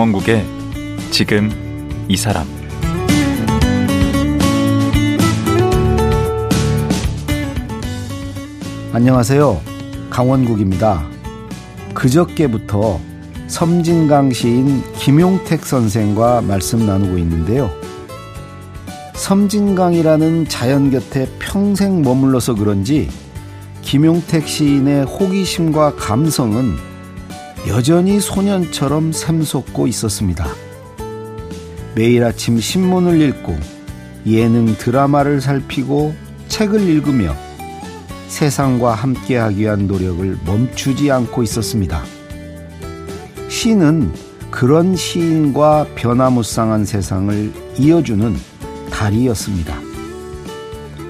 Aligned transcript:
강원국의 0.00 0.46
지금 1.10 1.50
이 2.08 2.16
사람 2.16 2.46
안녕하세요. 8.94 9.60
강원국입니다. 10.08 11.06
그저께부터 11.92 12.98
섬진강 13.48 14.32
시인 14.32 14.82
김용택 14.94 15.66
선생과 15.66 16.40
말씀 16.40 16.86
나누고 16.86 17.18
있는데요. 17.18 17.70
섬진강이라는 19.16 20.48
자연 20.48 20.90
곁에 20.90 21.28
평생 21.38 22.00
머물러서 22.00 22.54
그런지 22.54 23.10
김용택 23.82 24.48
시인의 24.48 25.04
호기심과 25.04 25.96
감성은 25.96 26.89
여전히 27.68 28.20
소년처럼 28.20 29.12
샘솟고 29.12 29.86
있었습니다. 29.86 30.46
매일 31.94 32.24
아침 32.24 32.58
신문을 32.58 33.20
읽고 33.20 33.56
예능 34.26 34.76
드라마를 34.76 35.40
살피고 35.40 36.14
책을 36.48 36.80
읽으며 36.88 37.34
세상과 38.28 38.94
함께하기 38.94 39.58
위한 39.58 39.86
노력을 39.86 40.38
멈추지 40.46 41.10
않고 41.10 41.42
있었습니다. 41.42 42.02
시는 43.48 44.12
그런 44.50 44.96
시인과 44.96 45.88
변화무쌍한 45.96 46.84
세상을 46.84 47.52
이어주는 47.78 48.36
달이었습니다. 48.90 49.76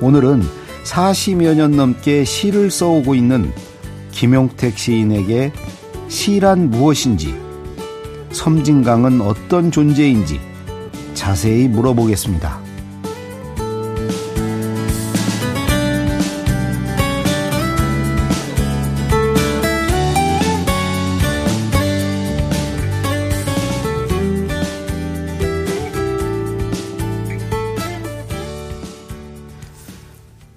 오늘은 0.01 0.43
40여 0.85 1.55
년 1.55 1.73
넘게 1.73 2.25
시를 2.25 2.71
써오고 2.71 3.15
있는 3.15 3.53
김용택 4.13 4.79
시인에게 4.79 5.53
시란 6.11 6.71
무엇인지, 6.71 7.35
섬진강은 8.33 9.21
어떤 9.21 9.71
존재인지 9.71 10.41
자세히 11.15 11.69
물어보겠습니다. 11.69 12.61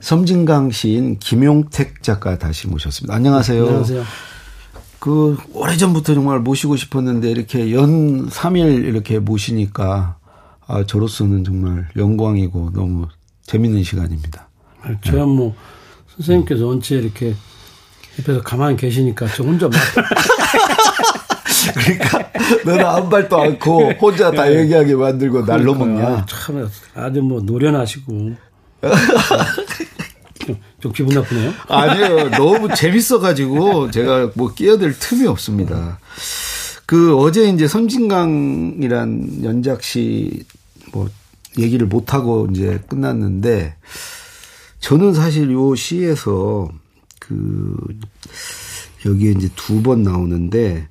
섬진강 0.01 0.71
시인 0.71 1.17
김용택 1.19 2.01
작가 2.03 2.37
다시 2.37 2.67
모셨습니다. 2.67 3.15
안녕하세요. 3.15 3.65
안녕하세요. 3.65 4.03
그 5.03 5.35
오래전부터 5.51 6.13
정말 6.13 6.39
모시고 6.39 6.77
싶었는데 6.77 7.29
이렇게 7.29 7.73
연 7.73 8.29
3일 8.29 8.85
이렇게 8.85 9.19
모시니까 9.19 10.15
아, 10.65 10.85
저로서는 10.85 11.43
정말 11.43 11.89
영광이고 11.97 12.71
너무 12.73 13.07
재밌는 13.41 13.83
시간입니다. 13.83 14.47
저야 15.03 15.25
뭐 15.25 15.53
선생님께서 16.15 16.69
언제 16.69 16.95
이렇게 16.95 17.35
옆에서 18.17 18.41
가만히 18.43 18.77
계시니까 18.77 19.27
저 19.35 19.43
혼자 19.43 19.67
막 19.67 19.75
그러니까 21.75 22.31
너는 22.65 22.85
아무 22.85 23.09
말도 23.09 23.41
않고 23.41 23.91
혼자 23.99 24.31
다 24.31 24.45
네. 24.45 24.61
얘기하게 24.61 24.95
만들고 24.95 25.45
날로 25.45 25.73
그러니까 25.73 26.01
먹냐. 26.01 26.25
참 26.27 26.69
아주 26.95 27.21
뭐 27.21 27.41
노련하시고 27.41 28.35
좀, 30.83 30.91
좀 30.91 30.91
기분 30.93 31.15
나쁘네요. 31.15 31.53
아니요. 31.69 32.29
너무 32.31 32.67
재밌어가지고 32.75 33.91
제가 33.91 34.31
뭐 34.35 34.53
끼어들 34.53 34.97
틈이 34.99 35.25
없습니다. 35.27 35.99
그 36.85 37.15
어제 37.17 37.47
이제 37.49 37.67
섬진강이란 37.67 39.43
연작 39.43 39.83
시 39.83 40.43
뭐 40.91 41.09
얘기를 41.57 41.87
못하고 41.87 42.47
이제 42.51 42.79
끝났는데 42.87 43.75
저는 44.79 45.13
사실 45.15 45.51
요 45.51 45.73
시에서 45.75 46.69
그 47.19 47.75
여기에 49.05 49.31
이제 49.31 49.49
두 49.55 49.81
번 49.81 50.03
나오는데 50.03 50.87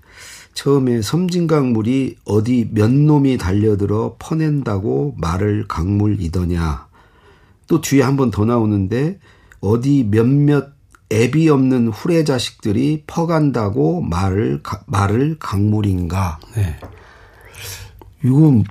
처음에 0.54 1.02
섬진강 1.02 1.72
물이 1.72 2.16
어디 2.24 2.68
몇 2.72 2.90
놈이 2.90 3.38
달려들어 3.38 4.16
퍼낸다고 4.18 5.14
말을 5.18 5.66
강물이더냐. 5.68 6.86
또 7.68 7.80
뒤에 7.80 8.02
한 8.02 8.16
번 8.16 8.30
더 8.32 8.44
나오는데 8.44 9.18
어디 9.66 10.04
몇몇 10.10 10.72
애비 11.10 11.48
없는 11.48 11.88
후레 11.88 12.24
자식들이 12.24 13.04
퍼간다고 13.06 14.00
말을 14.02 14.62
가- 14.62 14.82
말을 14.86 15.36
강물인가. 15.38 16.38
네. 16.56 16.76
이건 18.24 18.64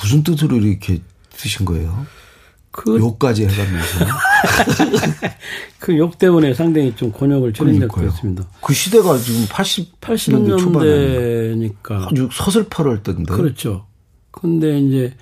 무슨 0.00 0.22
뜻으로 0.22 0.56
이렇게 0.56 1.00
쓰신 1.32 1.64
거예요? 1.66 2.06
그, 2.70 2.98
요까지 2.98 3.46
해가면서. 3.46 4.06
그 5.80 5.96
욕 5.96 6.18
때문에 6.18 6.52
상당히 6.54 6.94
좀 6.94 7.10
곤욕을. 7.12 7.52
있습니다. 7.52 8.44
그 8.62 8.74
시대가 8.74 9.16
지금 9.18 9.44
80년대 9.46 10.58
초반에 10.58 10.86
80년대니까. 10.86 12.06
아주 12.08 12.28
서슬퍼럴 12.32 13.02
때인데. 13.02 13.32
그렇죠. 13.34 13.86
근데 14.30 14.78
이제 14.80 15.14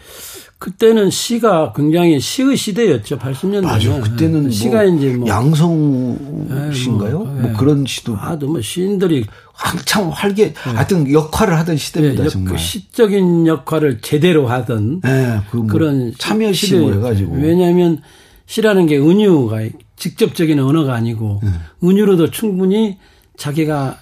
그때는 0.65 1.11
시가 1.11 1.75
굉장히 1.77 2.19
시의 2.19 2.57
시대였죠. 2.57 3.19
80년대는. 3.19 3.63
맞아. 3.65 4.01
그때는 4.01 4.43
뭐 4.45 4.51
시가 4.51 4.85
이제 4.85 5.13
뭐 5.13 5.29
양성 5.29 6.73
씨인가요? 6.73 7.19
뭐, 7.19 7.27
뭐 7.27 7.51
예. 7.51 7.53
그런 7.53 7.85
시도 7.85 8.17
아, 8.17 8.39
너무 8.39 8.63
시인들이 8.63 9.27
한창 9.53 10.09
활개 10.09 10.55
하여튼 10.57 11.13
역할을 11.13 11.59
하던 11.59 11.77
시대입니다 11.77 12.25
예, 12.25 12.29
정말. 12.31 12.55
그 12.55 12.59
시적인 12.59 13.47
역할을 13.47 14.01
제대로 14.01 14.49
하던 14.49 15.03
예, 15.05 15.43
그뭐 15.51 15.67
그런 15.67 16.15
참여시 16.17 16.77
뭐 16.77 16.93
해가지고. 16.95 17.35
왜냐하면 17.35 18.01
시라는 18.47 18.87
게 18.87 18.97
은유가 18.97 19.59
직접적인 19.97 20.59
언어가 20.61 20.95
아니고 20.95 21.41
네. 21.43 21.51
은유로도 21.87 22.31
충분히 22.31 22.97
자기가 23.37 23.99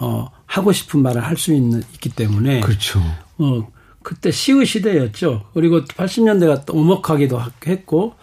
어 0.00 0.26
하고 0.44 0.72
싶은 0.72 1.02
말을 1.02 1.22
할 1.22 1.36
수 1.36 1.54
있는 1.54 1.84
있기 1.94 2.08
때문에 2.08 2.62
그렇죠. 2.62 3.00
어 3.38 3.64
그때 4.10 4.32
시의 4.32 4.66
시대였죠. 4.66 5.44
그리고 5.54 5.84
80년대가 5.84 6.66
또 6.66 6.74
오목하기도 6.74 7.38
하- 7.38 7.52
했고 7.64 8.14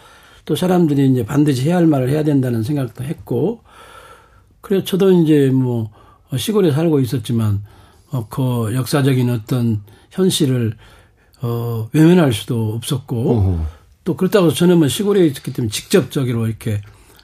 또 0.43 0.53
사람들이 0.53 1.09
이제 1.09 1.25
반드시 1.25 1.63
해야 1.69 1.77
할 1.77 1.87
말을 1.87 2.09
해야 2.09 2.25
된다는 2.25 2.61
생각도 2.61 3.05
했고 3.05 3.61
그래서 4.59 4.83
저도 4.83 5.13
이제 5.13 5.49
뭐 5.49 5.89
시골에 6.35 6.71
살고 6.73 6.99
있었지만 6.99 7.63
어, 8.11 8.27
그 8.27 8.71
역사적인 8.75 9.29
어떤 9.29 9.81
현실을 10.11 10.75
어, 11.41 11.87
외면할 11.93 12.33
수도 12.33 12.73
없었고 12.73 13.31
어허. 13.31 13.65
또 14.03 14.17
그렇다고 14.17 14.51
저는 14.51 14.79
뭐 14.79 14.89
시골에 14.89 15.25
있었기 15.25 15.53
때문에 15.53 15.71
직접적으로 15.71 16.47
이렇게 16.47 16.81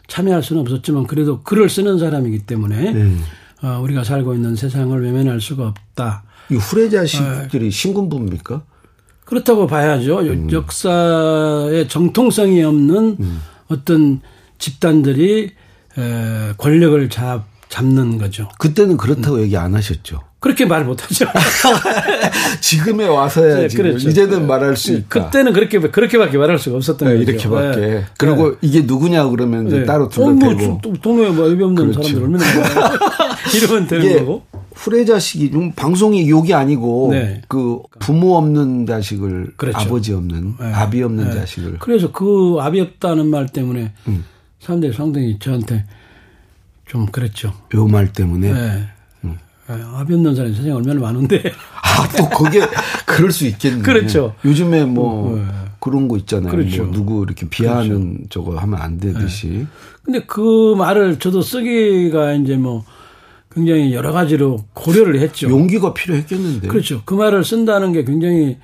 참여할 0.08 0.42
수는 0.42 0.62
없었지만 0.62 1.08
그래도 1.08 1.42
글을 1.44 1.68
쓰는 1.68 2.00
사람이기 2.00 2.46
때문에 2.46 2.94
네. 2.94 3.18
어, 3.62 3.82
우리가 3.82 4.06
살고 4.06 4.36
있는 4.36 4.56
세상을 4.56 5.04
외면할 5.04 5.42
수가 5.42 5.68
없다. 5.68 6.24
이 6.54 6.58
후레자식들이 6.58 7.72
신군부입니까? 7.72 8.62
그렇다고 9.26 9.68
봐야죠. 9.68 10.20
음. 10.20 10.52
역사의 10.52 11.88
정통성이 11.88 12.64
없는 12.64 13.18
어떤 13.70 14.22
집단들이 14.60 15.52
에, 15.98 16.54
권력을 16.58 17.10
잡, 17.10 17.46
잡는 17.70 18.18
거죠. 18.18 18.50
그때는 18.60 18.98
그렇다고 18.98 19.42
얘기 19.42 19.58
안 19.58 19.74
하셨죠. 19.76 20.22
그렇게 20.40 20.66
말 20.66 20.84
못하죠. 20.84 21.26
지금에 22.60 23.08
와서야 23.08 23.62
네, 23.62 23.68
지금 23.70 23.86
그렇죠. 23.86 24.10
이제는 24.10 24.46
말할 24.46 24.76
수 24.76 24.92
있다. 24.92 25.08
그때는 25.08 25.54
그렇게 25.54 25.80
그렇게밖에 25.80 26.38
말할 26.38 26.60
수가 26.60 26.76
없었던 26.76 27.08
네, 27.08 27.18
거죠. 27.18 27.32
이렇게밖에. 27.32 27.80
네. 27.80 28.06
그리고 28.18 28.52
네. 28.52 28.58
이게 28.62 28.82
누구냐 28.82 29.30
그러면 29.30 29.68
이제 29.68 29.80
네. 29.80 29.86
따로 29.86 30.06
어, 30.06 30.10
둘러대고. 30.10 30.68
뭐, 30.68 30.80
또 30.84 30.94
동네에 30.94 31.30
뭐 31.30 31.48
의미 31.48 31.64
없는 31.64 31.92
그렇죠. 31.92 32.04
사람들 32.04 32.24
얼마나. 32.24 32.46
이러면 33.56 33.88
되는 33.88 34.20
거고. 34.20 34.44
후레자식이 34.76 35.52
좀 35.52 35.72
방송이 35.74 36.30
욕이 36.30 36.54
아니고 36.54 37.10
네. 37.12 37.42
그 37.48 37.80
부모 38.00 38.38
없는 38.38 38.86
자식을 38.86 39.54
그렇죠. 39.56 39.78
아버지 39.78 40.14
없는 40.14 40.56
네. 40.60 40.66
아비 40.74 41.02
없는 41.04 41.26
네. 41.30 41.34
자식을 41.36 41.80
그래서 41.80 42.12
그 42.12 42.58
압이 42.60 42.80
없다는 42.82 43.28
말 43.28 43.48
때문에 43.48 43.94
음. 44.08 44.26
사람들이 44.60 44.94
상당히 44.94 45.38
저한테 45.40 45.86
좀 46.88 47.06
그랬죠. 47.08 47.54
요 47.76 47.86
말 47.88 48.12
때문에 48.12 48.52
네. 48.54 48.88
음. 49.26 49.38
네, 49.68 49.74
압이 49.76 50.14
없는 50.14 50.36
사람이 50.36 50.56
세상에 50.56 50.74
얼마나 50.74 51.00
많은데. 51.00 51.42
아 51.82 52.08
또 52.18 52.28
그게 52.30 52.60
그럴 53.06 53.32
수 53.32 53.46
있겠네. 53.46 53.82
그렇죠. 53.84 54.34
요즘에 54.44 54.86
뭐 54.86 55.36
네. 55.38 55.46
그런 55.80 56.08
거 56.08 56.18
있잖아요. 56.18 56.50
그렇죠. 56.52 56.84
뭐 56.86 56.92
누구 56.94 57.24
이렇게 57.24 57.48
비하하는 57.48 58.26
저거 58.30 58.56
하면 58.58 58.82
안 58.82 58.98
되듯이. 59.00 59.68
근데 60.04 60.22
그 60.26 60.74
말을 60.78 61.20
저도 61.20 61.42
쓰기가 61.42 62.34
이제 62.34 62.56
뭐 62.58 62.84
굉장히 63.54 63.94
여러 63.94 64.12
가지로 64.12 64.60
고려를 64.74 65.20
했죠. 65.20 65.50
용기가 65.50 65.94
필요했겠는데. 65.94 66.68
그렇죠. 66.68 67.02
그 67.06 67.14
말을 67.14 67.44
쓴다는 67.44 67.92
게 67.94 68.04
굉장히 68.04 68.58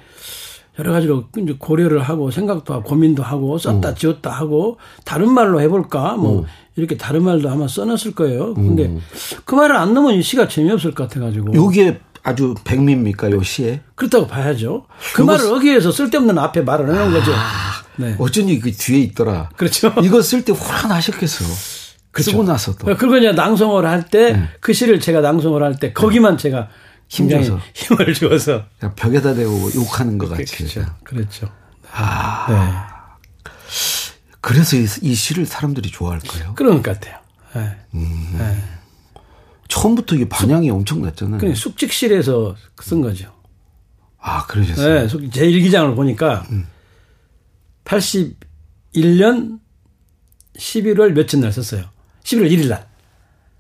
여러 0.80 0.94
가지로 0.94 1.26
이제 1.38 1.56
고려를 1.60 2.02
하고 2.02 2.32
생각도 2.32 2.74
하고 2.74 2.84
고민도 2.84 3.22
하고 3.22 3.58
썼다 3.58 3.96
지웠다 3.96 4.32
하고 4.32 4.78
다른 5.06 5.32
말로 5.32 5.60
해볼까 5.62 6.16
뭐 6.16 6.46
이렇게 6.78 6.96
다른 6.98 7.24
말도 7.24 7.50
아마 7.50 7.68
써놨을 7.68 8.14
거예요. 8.16 8.54
근데 8.54 8.98
그 9.46 9.56
말을 9.56 9.76
안 9.76 9.94
넣으면 9.94 10.14
이 10.14 10.24
시가 10.24 10.48
재미없을 10.48 10.94
것 10.94 11.10
같아가지고. 11.10 11.54
요게 11.54 12.00
아주 12.24 12.56
백미입니까 12.64 13.32
요 13.32 13.44
시에? 13.44 13.82
그렇다고 13.96 14.28
봐야죠. 14.28 14.86
그 15.16 15.22
말을 15.22 15.40
쓰- 15.46 15.54
어기해서 15.54 15.92
쓸데없는 15.92 16.38
앞에 16.38 16.62
말을 16.62 16.90
하는 16.96 17.12
거죠. 17.12 17.32
네. 17.98 18.16
어쩐지 18.18 18.60
그 18.60 18.72
뒤에 18.72 19.00
있더라. 19.00 19.50
그렇죠. 19.58 19.94
이거 20.02 20.22
쓸 20.22 20.46
때 20.46 20.54
화나셨겠어. 20.58 21.44
쓰고 22.18 22.44
나서도. 22.44 22.96
그리고 22.98 23.18
이제 23.18 23.32
낭송을 23.32 23.86
할 23.86 24.06
때그 24.06 24.74
시를 24.74 25.00
제가 25.00 25.22
낭송을 25.22 25.62
할 25.64 25.76
때 25.76 25.94
거기만 25.94 26.38
제가 26.38 26.70
굉장히 27.08 27.46
힘줘서. 27.46 27.64
힘을 27.74 28.14
주어서 28.14 28.66
그냥 28.80 28.96
벽에다 28.96 29.34
대고 29.36 29.72
욕하는 29.76 30.18
것 30.18 30.30
같이. 30.30 30.56
그렇죠. 30.58 30.86
그렇죠. 31.04 31.50
아, 31.92 32.46
네. 32.50 33.70
그래서 34.42 34.76
이, 34.78 34.86
이 35.02 35.14
시를 35.16 35.46
사람들이 35.46 35.90
좋아할 35.92 36.20
거예요. 36.20 36.54
그런 36.56 36.82
것 36.82 37.00
같아요. 37.00 37.18
네. 37.92 38.58
처음부터 39.68 40.16
이게 40.16 40.28
반향이 40.30 40.70
엄청났잖아요. 40.72 41.40
그냥 41.40 41.56
숙직실에서 41.56 42.56
쓴 42.82 43.02
거죠. 43.02 43.32
아, 44.20 44.46
그러셨어요. 44.48 45.02
네, 45.02 45.08
숙- 45.08 45.32
제 45.32 45.46
일기장을 45.46 45.94
보니까 45.96 46.46
음. 46.52 46.68
81년 47.86 49.60
11월 50.58 51.12
며칠 51.14 51.40
날 51.42 51.52
썼어요. 51.54 51.86
11월 52.30 52.50
1일 52.52 52.70
날. 52.70 52.88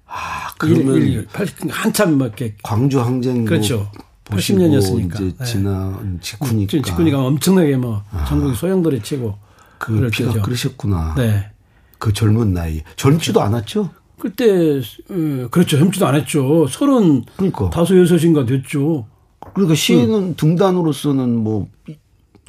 아, 0.05 0.53
그러면 0.57 0.95
일- 0.97 1.07
일- 1.09 1.25
80, 1.27 1.67
한참 1.69 2.17
막 2.17 2.25
이렇게 2.25 2.55
광주 2.63 2.99
항쟁 3.01 3.45
그렇죠. 3.45 3.91
보시고 4.25 4.59
80년이었으니까. 4.59 5.15
이제 5.15 5.35
네. 5.37 5.45
지난 5.45 6.19
직후니까. 6.21 6.71
직군이가 6.83 7.19
엄청나게 7.25 7.77
뭐 7.77 8.03
전국이 8.27 8.55
소용돌이 8.55 9.01
치고 9.01 9.35
그 9.79 9.93
그럴 9.95 10.09
피가 10.09 10.29
때죠. 10.33 10.41
끓으셨구나. 10.43 11.15
네. 11.17 11.49
그 11.97 12.13
젊은 12.13 12.53
나이. 12.53 12.81
젊지도 12.95 13.41
않았죠? 13.41 13.89
그때 14.19 14.79
어, 14.79 15.47
그렇죠. 15.49 15.77
젊지도 15.79 16.05
안 16.07 16.15
했죠. 16.15 16.67
서른 16.67 17.23
그러니까. 17.37 17.69
다섯 17.69 17.97
여섯인가 17.97 18.45
됐죠. 18.45 19.07
그러니까 19.53 19.73
시는 19.75 20.35
등단으로서는 20.35 21.35
뭐 21.37 21.67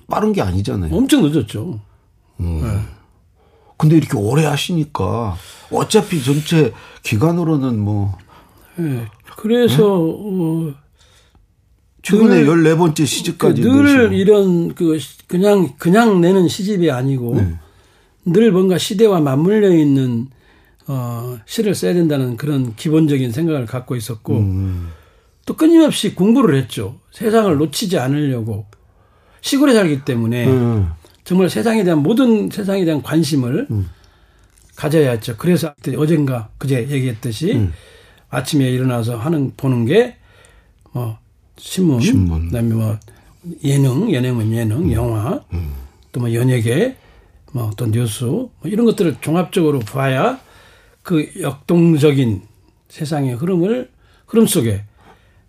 빠른 0.08 0.32
게 0.32 0.42
아니잖아요. 0.42 0.94
엄청 0.94 1.22
늦었죠. 1.22 1.80
근데 3.80 3.96
이렇게 3.96 4.16
오래 4.18 4.44
하시니까 4.44 5.36
어차피 5.72 6.22
전체 6.22 6.72
기간으로는 7.02 7.78
뭐 7.78 8.16
예. 8.78 9.06
그래서 9.36 9.96
어, 9.98 10.74
최근에 12.02 12.44
늘- 12.44 12.46
14번째 12.46 13.06
시집까지 13.06 13.62
그늘 13.62 14.10
내시고. 14.10 14.14
이런 14.14 14.74
그 14.74 14.98
시- 14.98 15.26
그냥 15.26 15.70
그냥 15.78 16.20
내는 16.20 16.46
시집이 16.48 16.90
아니고 16.90 17.36
네. 17.36 17.54
늘 18.26 18.52
뭔가 18.52 18.76
시대와 18.78 19.20
맞물려 19.20 19.70
있는 19.74 20.28
어 20.86 21.38
시를 21.46 21.74
써야 21.74 21.94
된다는 21.94 22.36
그런 22.36 22.74
기본적인 22.76 23.32
생각을 23.32 23.64
갖고 23.66 23.96
있었고 23.96 24.38
음. 24.38 24.88
또 25.46 25.56
끊임없이 25.56 26.14
공부를 26.14 26.56
했죠. 26.56 26.96
세상을 27.12 27.54
놓치지 27.56 27.98
않으려고 27.98 28.66
시골에 29.40 29.72
살기 29.72 30.04
때문에 30.04 30.46
음. 30.48 30.90
정말 31.30 31.48
세상에 31.48 31.84
대한 31.84 32.02
모든 32.02 32.50
세상에 32.50 32.84
대한 32.84 33.02
관심을 33.02 33.68
가져야 34.74 35.12
했죠. 35.12 35.36
그래서 35.36 35.72
어젠가 35.96 36.48
그제 36.58 36.88
얘기했듯이 36.90 37.52
음. 37.52 37.72
아침에 38.30 38.68
일어나서 38.68 39.16
하는 39.16 39.52
보는 39.56 39.86
게 39.86 40.16
뭐 40.92 41.16
신문, 41.56 42.00
신문. 42.00 42.46
그다음에 42.46 42.74
뭐 42.74 42.98
예능, 43.62 44.12
예능은 44.12 44.52
예능, 44.52 44.92
영화, 44.92 45.40
또 46.10 46.18
뭐 46.20 46.34
연예계, 46.34 46.96
뭐 47.52 47.70
또 47.76 47.86
뉴스 47.86 48.24
뭐 48.24 48.50
이런 48.64 48.84
것들을 48.86 49.18
종합적으로 49.20 49.78
봐야 49.78 50.40
그 51.04 51.30
역동적인 51.40 52.42
세상의 52.88 53.34
흐름을 53.34 53.88
흐름 54.26 54.48
속에 54.48 54.82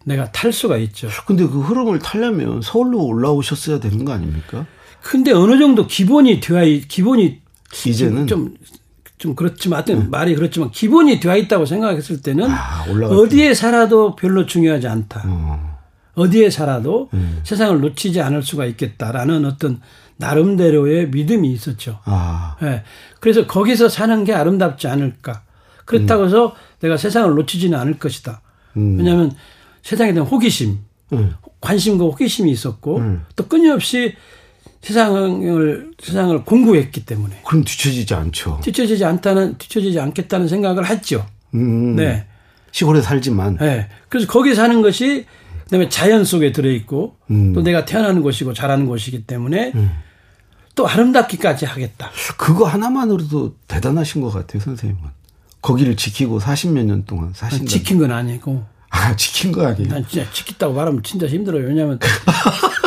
내가 0.05 0.31
탈 0.31 0.53
수가 0.53 0.77
있죠. 0.77 1.09
근데 1.25 1.43
그 1.47 1.59
흐름을 1.59 1.97
타려면 1.97 2.61
서울로 2.61 3.03
올라오셨어야 3.03 3.79
되는 3.79 4.05
거 4.05 4.13
아닙니까? 4.13 4.67
근데 5.01 5.31
어느 5.31 5.57
정도 5.57 5.87
기본이 5.87 6.39
되어 6.39 6.63
있, 6.63 6.87
기본이 6.87 7.41
이제는 7.85 8.27
좀, 8.27 8.55
좀 9.17 9.35
그렇지만, 9.35 9.77
하여튼 9.77 10.09
말이 10.11 10.35
그렇지만, 10.35 10.71
기본이 10.71 11.19
되어 11.19 11.37
있다고 11.37 11.65
생각했을 11.65 12.21
때는, 12.21 12.49
아, 12.49 12.85
어디에 12.87 13.53
살아도 13.53 14.15
별로 14.15 14.45
중요하지 14.45 14.87
않다. 14.87 15.23
어. 15.25 15.71
어디에 16.15 16.49
살아도 16.49 17.09
음. 17.13 17.39
세상을 17.43 17.79
놓치지 17.79 18.21
않을 18.21 18.43
수가 18.43 18.65
있겠다라는 18.65 19.45
어떤 19.45 19.79
나름대로의 20.17 21.09
믿음이 21.09 21.51
있었죠. 21.51 21.99
아, 22.03 22.57
예. 22.61 22.83
그래서 23.19 23.47
거기서 23.47 23.89
사는 23.89 24.23
게 24.23 24.33
아름답지 24.33 24.87
않을까. 24.87 25.43
그렇다고 25.85 26.25
해서 26.25 26.55
내가 26.79 26.97
세상을 26.97 27.33
놓치지는 27.35 27.77
않을 27.79 27.97
것이다. 27.97 28.41
음. 28.77 28.97
왜냐하면 28.97 29.31
세상에 29.81 30.13
대한 30.13 30.27
호기심, 30.27 30.79
음. 31.13 31.33
관심과 31.59 32.03
호기심이 32.05 32.51
있었고, 32.51 32.97
음. 32.97 33.25
또 33.35 33.47
끊임없이 33.47 34.15
세상을, 34.81 35.91
세상을 36.01 36.43
공부했기 36.43 37.05
때문에. 37.05 37.41
그럼 37.45 37.63
뒤처지지 37.63 38.13
않죠. 38.13 38.59
뒤처지지 38.63 39.05
않다는, 39.05 39.57
뒤처지지 39.57 39.99
않겠다는 39.99 40.47
생각을 40.47 40.87
했죠. 40.87 41.25
음. 41.53 41.95
네. 41.95 42.25
시골에 42.71 43.01
살지만 43.01 43.57
네. 43.57 43.89
그래서 44.09 44.27
거기 44.27 44.55
사는 44.55 44.81
것이 44.81 45.25
그다음에 45.65 45.89
자연 45.89 46.23
속에 46.23 46.51
들어 46.51 46.69
있고 46.71 47.17
음. 47.29 47.53
또 47.53 47.61
내가 47.61 47.85
태어나는 47.85 48.21
곳이고 48.21 48.53
자라는 48.53 48.85
곳이기 48.87 49.23
때문에 49.25 49.73
또 50.75 50.87
아름답기까지 50.87 51.65
하겠다. 51.65 52.09
그거 52.37 52.65
하나만으로도 52.65 53.55
대단하신 53.67 54.21
것 54.21 54.31
같아요, 54.31 54.61
선생님은. 54.61 55.09
거기를 55.61 55.95
지키고 55.95 56.39
40몇 56.39 56.85
년 56.85 57.05
동안 57.05 57.33
사신다. 57.33 57.65
지킨 57.65 57.99
건 57.99 58.11
아니고 58.11 58.63
아, 58.89 59.15
지킨 59.15 59.51
거 59.51 59.65
아니에요? 59.65 59.89
난 59.89 60.05
진짜 60.07 60.29
지켰다고 60.31 60.73
말하면 60.73 61.03
진짜 61.03 61.27
힘들어요. 61.27 61.65
왜냐하면 61.67 61.99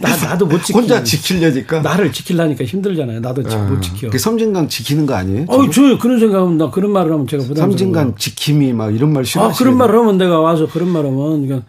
나 0.00 0.16
나도 0.16 0.46
못 0.46 0.58
지키. 0.62 0.72
혼자 0.72 1.02
지키려니까. 1.02 1.80
나를 1.80 2.10
지키려니까 2.12 2.64
힘들잖아요. 2.64 3.20
나도 3.20 3.42
지- 3.48 3.56
못 3.56 3.80
지켜. 3.80 4.08
그 4.10 4.18
섬진강 4.18 4.68
지키는 4.68 5.06
거 5.06 5.14
아니에요? 5.14 5.44
어저 5.48 5.98
그런 5.98 6.18
생각하면 6.18 6.56
나 6.58 6.70
그런 6.70 6.90
말을 6.92 7.12
하면 7.12 7.26
제가 7.26 7.42
부담스러워. 7.42 7.70
섬진강 7.70 8.14
지킴이 8.16 8.72
막 8.72 8.94
이런 8.94 9.12
말아 9.12 9.24
싫어하시는 9.24 9.56
그런 9.58 9.76
말을 9.78 9.98
하면 10.00 10.18
내가 10.18 10.40
와서 10.40 10.66
그런 10.66 10.88
말 10.88 11.04
하면 11.04 11.46
그냥 11.46 11.62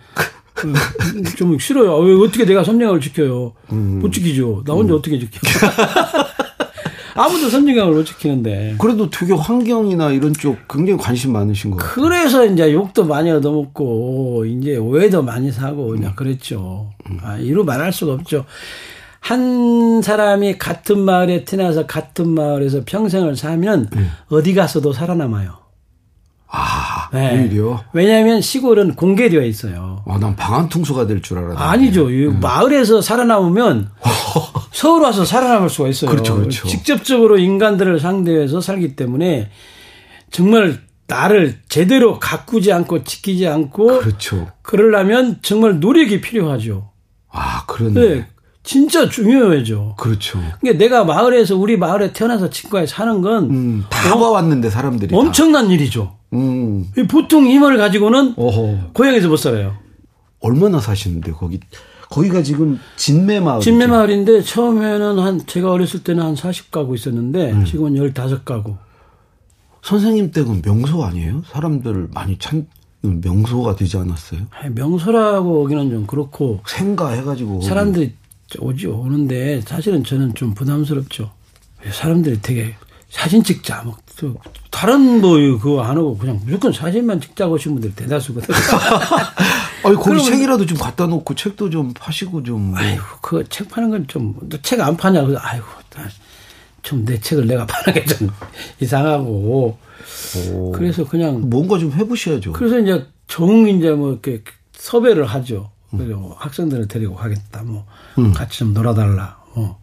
그, 0.53 0.71
좀 1.37 1.57
싫어요. 1.59 1.91
아, 1.93 1.99
왜 1.99 2.13
어떻게 2.13 2.45
내가 2.45 2.63
섬진강을 2.63 3.01
지켜요? 3.01 3.53
음. 3.71 3.99
못 4.01 4.11
지키죠. 4.11 4.63
나 4.65 4.73
혼자 4.73 4.93
어떻게 4.95 5.17
지켜? 5.19 5.39
아무도 7.15 7.49
섬진강을 7.49 7.93
못 7.93 8.03
지키는데. 8.03 8.75
그래도 8.79 9.09
되게 9.09 9.33
환경이나 9.33 10.11
이런 10.11 10.33
쪽 10.33 10.57
굉장히 10.69 10.99
관심 10.99 11.33
많으신 11.33 11.71
것 11.71 11.77
같아요. 11.77 11.93
그래서 11.93 12.45
이제 12.45 12.71
욕도 12.73 13.05
많이 13.05 13.31
얻어먹고 13.31 14.45
이제 14.45 14.77
오해도 14.77 15.21
많이 15.21 15.51
사고 15.51 15.87
그냥 15.87 16.15
그랬죠. 16.15 16.91
아, 17.21 17.37
이루 17.37 17.63
말할 17.63 17.91
수가 17.91 18.13
없죠. 18.13 18.45
한 19.19 20.01
사람이 20.01 20.57
같은 20.57 20.99
마을에 20.99 21.45
태어나서 21.45 21.85
같은 21.85 22.29
마을에서 22.29 22.81
평생을 22.85 23.35
살면 23.35 23.89
어디 24.29 24.55
가서도 24.55 24.93
살아남아요. 24.93 25.60
아, 26.53 27.07
네. 27.13 27.39
오히려. 27.39 27.81
왜냐하면 27.93 28.41
시골은 28.41 28.95
공개되어 28.95 29.41
있어요. 29.43 30.03
아, 30.05 30.17
난 30.19 30.35
방한퉁소가 30.35 31.07
될 31.07 31.21
줄 31.21 31.37
알았는데. 31.37 31.61
아니죠. 31.63 32.09
이 32.11 32.27
마을에서 32.27 33.01
살아남으면 33.01 33.89
서울 34.73 35.03
와서 35.03 35.23
살아남을 35.23 35.69
수가 35.69 35.87
있어요. 35.89 36.11
그렇죠, 36.11 36.35
그렇죠. 36.35 36.67
직접적으로 36.67 37.37
인간들을 37.37 37.99
상대해서 37.99 38.59
살기 38.59 38.95
때문에 38.97 39.49
정말 40.29 40.79
나를 41.07 41.59
제대로 41.69 42.19
가꾸지 42.19 42.71
않고 42.71 43.03
지키지 43.03 43.47
않고 43.47 43.99
그렇죠. 43.99 44.47
그러려면 44.61 45.39
정말 45.41 45.79
노력이 45.79 46.21
필요하죠. 46.21 46.89
아, 47.29 47.65
그러네. 47.65 47.93
네, 48.01 48.25
진짜 48.63 49.07
중요해죠. 49.09 49.95
그렇죠. 49.97 50.39
그러니까 50.59 50.83
내가 50.83 51.03
마을에서 51.05 51.55
우리 51.55 51.77
마을에 51.77 52.11
태어나서 52.13 52.49
친구에 52.49 52.85
사는 52.85 53.21
건 53.21 53.49
음, 53.49 53.85
다 53.89 54.15
봐왔는데 54.17 54.69
사람들이. 54.69 55.11
다. 55.11 55.17
엄청난 55.17 55.69
일이죠. 55.71 56.17
음. 56.33 56.87
보통 57.09 57.45
힘을 57.45 57.77
가지고는 57.77 58.33
어허. 58.37 58.91
고향에서 58.93 59.27
못 59.27 59.37
살아요. 59.37 59.75
얼마나 60.39 60.79
사시는데 60.79 61.31
거기 61.31 61.59
거기가 62.09 62.43
지금 62.43 62.79
진매 62.95 63.39
마을. 63.39 63.61
진매 63.61 63.87
마을인데 63.87 64.41
처음에는 64.41 65.19
한 65.19 65.45
제가 65.45 65.71
어렸을 65.71 66.03
때는 66.03 66.23
한 66.23 66.35
40가구 66.35 66.95
있었는데 66.95 67.51
음. 67.51 67.65
지금은 67.65 67.93
15가구. 67.95 68.77
선생님 69.83 70.31
댁은 70.31 70.61
명소 70.61 71.03
아니에요? 71.03 71.41
사람들 71.47 72.09
많이 72.13 72.37
찾는 72.37 72.67
명소가 73.23 73.75
되지 73.75 73.97
않았어요? 73.97 74.41
명소라고 74.73 75.61
오기는 75.63 75.89
좀 75.89 76.05
그렇고 76.05 76.61
생가 76.67 77.09
해가지고 77.11 77.61
사람들이 77.61 78.13
오죠 78.59 78.99
오는데 78.99 79.61
사실은 79.61 80.03
저는 80.03 80.35
좀 80.35 80.53
부담스럽죠. 80.53 81.31
사람들이 81.91 82.41
되게 82.41 82.75
사진 83.11 83.43
찍자 83.43 83.83
뭐또 83.83 84.39
다른 84.71 85.19
뭐 85.21 85.33
그거 85.59 85.83
안 85.83 85.97
하고 85.97 86.17
그냥 86.17 86.39
무조건 86.45 86.71
사진만 86.71 87.19
찍자고 87.21 87.55
오신 87.55 87.73
분들이 87.73 87.93
대다수거든요. 87.93 88.55
아니 89.83 89.95
거기 89.95 90.03
그러면- 90.03 90.23
책이라도 90.25 90.65
좀 90.65 90.77
갖다 90.77 91.05
놓고 91.07 91.35
책도 91.35 91.69
좀 91.69 91.93
파시고 91.93 92.41
좀. 92.43 92.71
뭐. 92.71 92.79
아이고 92.79 93.03
그 93.21 93.43
책 93.49 93.69
파는 93.69 93.89
건좀책안 93.91 94.95
파냐 94.97 95.21
그래서 95.23 95.39
아이고 95.43 95.65
좀 96.83 97.05
내 97.05 97.19
책을 97.19 97.45
내가 97.47 97.65
파는 97.67 97.93
게 97.93 98.05
좀 98.05 98.29
이상하고 98.79 99.77
오. 100.51 100.71
그래서 100.71 101.05
그냥 101.07 101.49
뭔가 101.49 101.77
좀 101.77 101.91
해보셔야죠. 101.91 102.53
그래서 102.53 102.79
이제 102.79 103.05
정 103.27 103.67
이제 103.67 103.91
뭐 103.91 104.11
이렇게 104.11 104.41
섭외를 104.73 105.25
하죠. 105.25 105.69
그리고 105.91 106.33
학생들을 106.37 106.87
데리고 106.87 107.15
가겠다. 107.15 107.63
뭐 107.63 107.85
음. 108.17 108.31
같이 108.33 108.59
좀 108.59 108.73
놀아달라. 108.73 109.37
뭐 109.53 109.77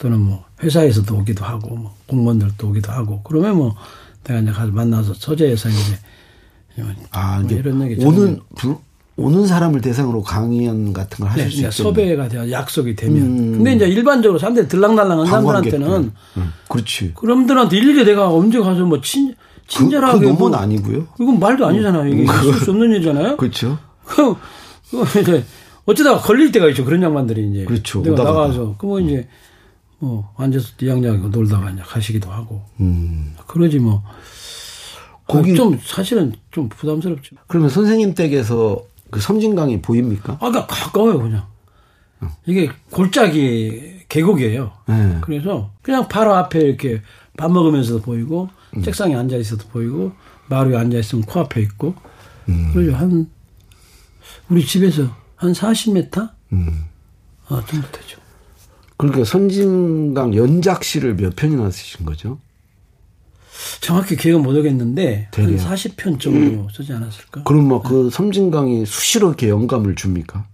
또는 0.00 0.18
뭐 0.18 0.44
회사에서도 0.62 1.14
오기도 1.14 1.44
하고 1.44 1.76
뭐 1.76 1.94
공무원들도 2.06 2.68
오기도 2.68 2.90
하고 2.90 3.20
그러면 3.22 3.56
뭐 3.56 3.76
내가 4.24 4.40
이제 4.40 4.50
가서 4.50 4.72
만나서 4.72 5.14
서재에서 5.14 5.68
이제 5.68 5.98
아, 7.12 7.40
뭐 7.40 7.50
이런 7.50 7.82
얘기 7.82 8.02
오는 8.04 8.40
부, 8.56 8.78
오는 9.16 9.46
사람을 9.46 9.82
대상으로 9.82 10.22
강연 10.22 10.94
같은 10.94 11.18
걸 11.18 11.28
하실 11.28 11.44
네, 11.44 11.70
수 11.70 11.82
그러니까 11.82 12.00
있겠네요. 12.00 12.16
섭외가 12.16 12.28
돼야 12.28 12.50
약속이 12.50 12.96
되면. 12.96 13.22
음. 13.22 13.52
근데 13.58 13.74
이제 13.74 13.86
일반적으로 13.86 14.38
사람들이 14.38 14.68
들락날락한 14.68 15.26
사람들한테는. 15.26 16.12
음, 16.38 16.52
그렇지. 16.68 17.12
그럼들한테 17.14 17.76
일일이 17.76 18.04
내가 18.04 18.32
언제 18.32 18.58
가서 18.58 18.86
뭐 18.86 19.02
친, 19.02 19.34
그, 19.34 19.34
친절하게. 19.68 20.20
그뭐 20.20 20.32
너무는 20.32 20.58
아니고요. 20.58 21.08
이건 21.20 21.38
말도 21.38 21.66
아니잖아요. 21.66 22.08
이게 22.08 22.22
있을 22.22 22.54
수 22.54 22.70
없는 22.70 22.92
일이잖아요. 22.92 23.36
그렇죠. 23.38 23.78
그, 24.06 24.34
그 24.90 25.20
이제 25.20 25.44
어쩌다가 25.84 26.20
걸릴 26.20 26.50
때가 26.50 26.68
있죠. 26.70 26.86
그런 26.86 27.02
양반들이 27.02 27.50
이제. 27.50 27.64
그렇죠. 27.66 28.00
내가 28.00 28.14
오다가도. 28.14 28.38
나가서. 28.40 28.74
그뭐 28.78 29.00
이제 29.00 29.28
뭐 30.00 30.32
앉아서 30.36 30.70
이양양하고 30.80 31.28
놀다가 31.28 31.70
이제 31.70 31.82
가시기도 31.82 32.30
하고. 32.30 32.64
음. 32.80 33.34
그러지 33.46 33.78
뭐. 33.78 34.02
거기- 35.26 35.54
좀 35.54 35.78
사실은 35.80 36.32
좀 36.50 36.68
부담스럽죠. 36.68 37.36
그러면 37.46 37.70
선생님 37.70 38.14
댁에서 38.14 38.82
그 39.10 39.20
섬진강이 39.20 39.80
보입니까? 39.82 40.32
아까 40.34 40.50
그러니까 40.50 40.66
가까워요, 40.66 41.18
그냥. 41.20 41.46
이게 42.46 42.68
골짜기 42.90 44.00
계곡이에요. 44.08 44.72
네. 44.88 45.18
그래서 45.22 45.70
그냥 45.82 46.08
바로 46.08 46.34
앞에 46.34 46.58
이렇게 46.60 47.00
밥 47.36 47.50
먹으면서도 47.52 48.02
보이고 48.02 48.48
책상에 48.82 49.14
앉아 49.14 49.36
있어도 49.36 49.66
보이고 49.68 50.12
마루에 50.48 50.76
앉아 50.76 50.98
있으면 50.98 51.24
코앞에 51.24 51.60
있고 51.62 51.94
그러죠 52.72 52.94
한 52.94 53.30
우리 54.50 54.66
집에서 54.66 55.04
한 55.36 55.52
40m 55.52 56.30
음. 56.52 56.84
아, 57.48 57.62
정도 57.66 57.88
되죠. 57.92 58.19
그러니까 59.00 59.24
선진강 59.24 60.34
연작시를 60.34 61.16
몇 61.16 61.34
편이나 61.36 61.70
쓰신 61.70 62.04
거죠? 62.04 62.38
정확히 63.80 64.16
기억은 64.16 64.42
못 64.42 64.56
하겠는데 64.56 65.28
한 65.32 65.46
대략. 65.46 65.56
40편 65.56 66.20
정도 66.20 66.68
쓰지 66.70 66.92
않았을까? 66.92 67.44
그럼 67.44 67.68
뭐그 67.68 68.10
섬진강이 68.10 68.86
수시로 68.86 69.28
이렇게 69.28 69.48
영감을 69.48 69.94
줍니까? 69.94 70.46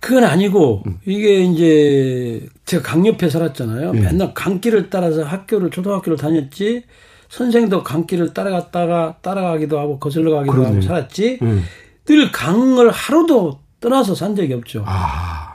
그건 0.00 0.24
아니고 0.24 0.84
이게 1.06 1.42
이제 1.42 2.46
제가 2.64 2.82
강 2.82 3.06
옆에 3.06 3.28
살았잖아요. 3.28 3.92
예. 3.94 4.00
맨날 4.00 4.32
강길을 4.32 4.90
따라서 4.90 5.24
학교를 5.24 5.70
초등학교를 5.70 6.16
다녔지 6.16 6.84
선생도 7.28 7.82
강길을 7.82 8.32
따라갔다가 8.32 9.18
따라가기도 9.20 9.78
하고 9.78 9.98
거슬러 9.98 10.30
가기도 10.32 10.52
하고 10.52 10.62
그러네요. 10.62 10.82
살았지. 10.82 11.40
음. 11.42 11.64
늘 12.06 12.32
강을 12.32 12.90
하루도 12.90 13.60
떠나서 13.80 14.14
산 14.14 14.34
적이 14.34 14.54
없죠. 14.54 14.82
아, 14.86 15.47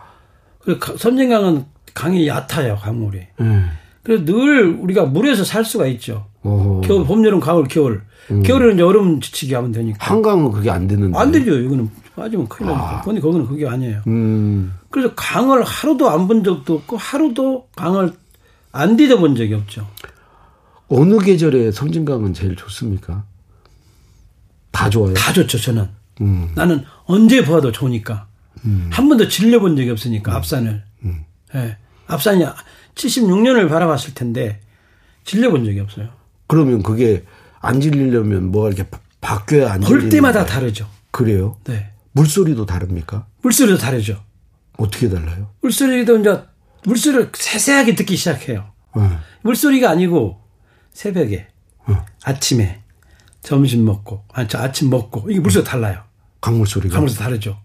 그리고 0.64 0.80
가- 0.80 0.96
섬진강은 0.98 1.66
강이 1.94 2.28
얕아요, 2.28 2.78
강물이. 2.78 3.20
음. 3.42 3.70
그래서 4.02 4.26
늘 4.26 4.68
우리가 4.80 5.06
물에서 5.06 5.44
살 5.44 5.64
수가 5.64 5.86
있죠. 5.88 6.26
오. 6.44 6.82
겨울, 6.82 7.06
봄, 7.06 7.24
여름, 7.26 7.40
가을, 7.40 7.64
겨울. 7.66 8.02
겨울에는 8.44 8.74
이제 8.76 8.84
얼음 8.84 9.20
지치게 9.22 9.56
하면 9.56 9.72
되니까. 9.72 9.98
한강은 10.00 10.52
그게 10.52 10.70
안 10.70 10.88
되는데. 10.88 11.18
안 11.18 11.32
되죠. 11.32 11.58
이거는 11.58 11.90
빠지면 12.16 12.48
큰일 12.48 12.72
나니까. 12.72 13.02
근데 13.02 13.20
거기는 13.22 13.46
그게 13.48 13.68
아니에요. 13.68 14.02
음. 14.08 14.74
그래서 14.90 15.14
강을 15.16 15.64
하루도 15.64 16.10
안 16.10 16.28
본 16.28 16.44
적도 16.44 16.76
없고 16.76 16.98
하루도 16.98 17.68
강을 17.76 18.14
안 18.72 18.96
뒤져본 18.98 19.36
적이 19.36 19.56
없죠. 19.56 19.88
어느 20.88 21.18
계절에 21.20 21.72
섬진강은 21.72 22.34
제일 22.34 22.56
좋습니까? 22.56 23.24
다 24.72 24.90
좋아요. 24.90 25.14
다 25.14 25.32
좋죠, 25.34 25.58
저는. 25.58 25.88
음. 26.22 26.52
나는 26.56 26.84
언제 27.06 27.44
보아도 27.44 27.72
좋으니까. 27.72 28.28
한 28.92 29.10
번도 29.10 29.28
질려본 29.28 29.76
적이 29.76 29.90
없으니까, 29.92 30.36
앞산을. 30.36 30.84
음. 31.04 31.26
예. 31.56 31.78
앞산이 32.08 32.46
76년을 32.96 33.68
바라봤을 33.70 34.14
텐데, 34.14 34.60
질려본 35.26 35.66
적이 35.66 35.82
없어요. 35.82 36.10
그러면 36.48 36.82
그게 36.84 37.24
안 37.60 37.80
질리려면 37.82 38.52
뭐가 38.52 38.70
이렇게 38.70 38.84
바- 38.90 39.00
바뀌어야 39.22 39.74
안볼 39.74 39.88
질리는 39.88 40.10
때마다 40.10 40.40
거예요? 40.44 40.46
다르죠. 40.48 40.90
그래요? 41.12 41.58
네. 41.66 41.92
물소리도 42.12 42.66
다릅니까? 42.66 43.26
물소리도 43.42 43.78
다르죠. 43.78 44.22
어떻게 44.78 45.10
달라요? 45.10 45.50
물소리도 45.62 46.20
이제, 46.20 46.42
물소리를 46.86 47.32
세세하게 47.34 47.96
듣기 47.96 48.16
시작해요. 48.18 48.72
네. 48.96 49.10
물소리가 49.42 49.90
아니고, 49.90 50.42
새벽에, 50.94 51.48
어. 51.88 52.06
아침에, 52.24 52.82
점심 53.42 53.86
먹고, 53.86 54.24
아, 54.34 54.48
저 54.48 54.60
아침 54.60 54.90
먹고, 54.90 55.30
이게 55.30 55.40
물소리 55.40 55.64
달라요. 55.64 56.04
강물 56.42 56.68
소리가. 56.68 56.94
강물소 56.94 57.18
다르죠. 57.20 57.58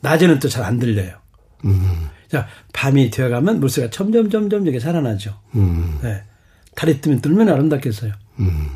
낮에는 0.00 0.38
또 0.38 0.48
잘 0.48 0.64
안 0.64 0.78
들려요. 0.78 1.16
음. 1.64 2.08
자, 2.28 2.46
밤이 2.72 3.10
되어가면 3.10 3.60
물소리가 3.60 3.90
점점, 3.90 4.30
점점 4.30 4.62
이렇게 4.64 4.78
살아나죠. 4.80 5.38
음. 5.54 5.98
네. 6.02 6.22
달이 6.76 7.00
뜨면 7.00 7.20
또 7.20 7.30
얼마나 7.30 7.52
아름답겠어요. 7.54 8.12
음. 8.40 8.68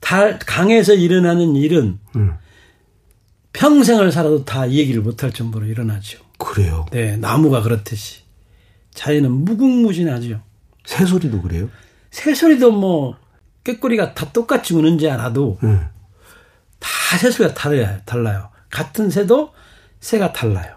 달, 0.00 0.38
강에서 0.38 0.94
일어나는 0.94 1.54
일은 1.56 1.98
음. 2.16 2.34
평생을 3.52 4.10
살아도 4.10 4.44
다이 4.44 4.78
얘기를 4.78 5.00
못할 5.02 5.30
정도로 5.32 5.66
일어나죠. 5.66 6.18
그래요. 6.38 6.86
네, 6.90 7.16
나무가 7.16 7.62
그렇듯이. 7.62 8.22
자연은 8.94 9.30
무궁무진하죠. 9.30 10.40
새소리도 10.84 11.42
그래요? 11.42 11.68
새소리도 12.10 12.72
뭐, 12.72 13.16
꾀꼬리가 13.62 14.14
다 14.14 14.30
똑같이 14.32 14.74
우는지 14.74 15.08
알아도 15.08 15.58
네. 15.62 15.80
다 16.80 17.16
새소리가 17.18 17.54
달라요. 17.54 17.98
달라요. 18.04 18.50
같은 18.70 19.08
새도 19.10 19.52
새가 20.04 20.34
달라요. 20.34 20.76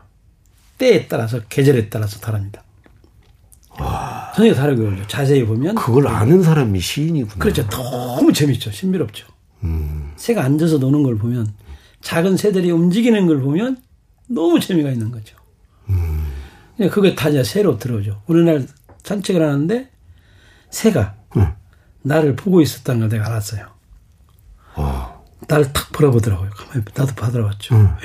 때에 0.77 1.07
따라서 1.10 1.41
계절에 1.50 1.89
따라서 1.89 2.17
다릅니다. 2.22 2.63
전혀 4.34 4.53
다르게 4.53 4.81
울죠. 4.81 5.05
자세히 5.07 5.43
보면 5.43 5.75
그걸 5.75 6.07
아는 6.07 6.41
사람이 6.41 6.79
시인이구나. 6.79 7.43
그렇죠. 7.43 7.67
너무 7.67 8.31
재밌죠. 8.31 8.72
신비롭죠. 8.72 9.27
음. 9.63 10.13
새가 10.15 10.43
앉아서 10.43 10.77
노는 10.77 11.03
걸 11.03 11.17
보면 11.17 11.53
작은 12.01 12.38
새들이 12.38 12.72
움직이는 12.72 13.27
걸 13.27 13.41
보면 13.41 13.81
너무 14.29 14.62
재미가 14.62 14.91
있는 14.91 15.12
거죠. 15.12 15.36
음. 15.89 16.31
그게 16.89 17.13
다 17.13 17.27
이제 17.27 17.43
새로 17.43 17.77
들어오죠. 17.77 18.22
어느 18.27 18.38
날 18.38 18.65
산책을 19.03 19.41
하는데 19.41 19.89
새가 20.69 21.15
응. 21.36 21.53
나를 22.01 22.38
보고 22.38 22.62
있었다는 22.62 23.01
걸 23.01 23.10
내가 23.10 23.25
알았어요. 23.25 23.67
어. 24.75 25.25
나를 25.50 25.74
탁 25.74 25.91
바라보더라고요. 25.91 26.50
가만히 26.51 26.86
나도 26.96 27.13
바라봤죠. 27.15 27.75
응. 27.75 27.98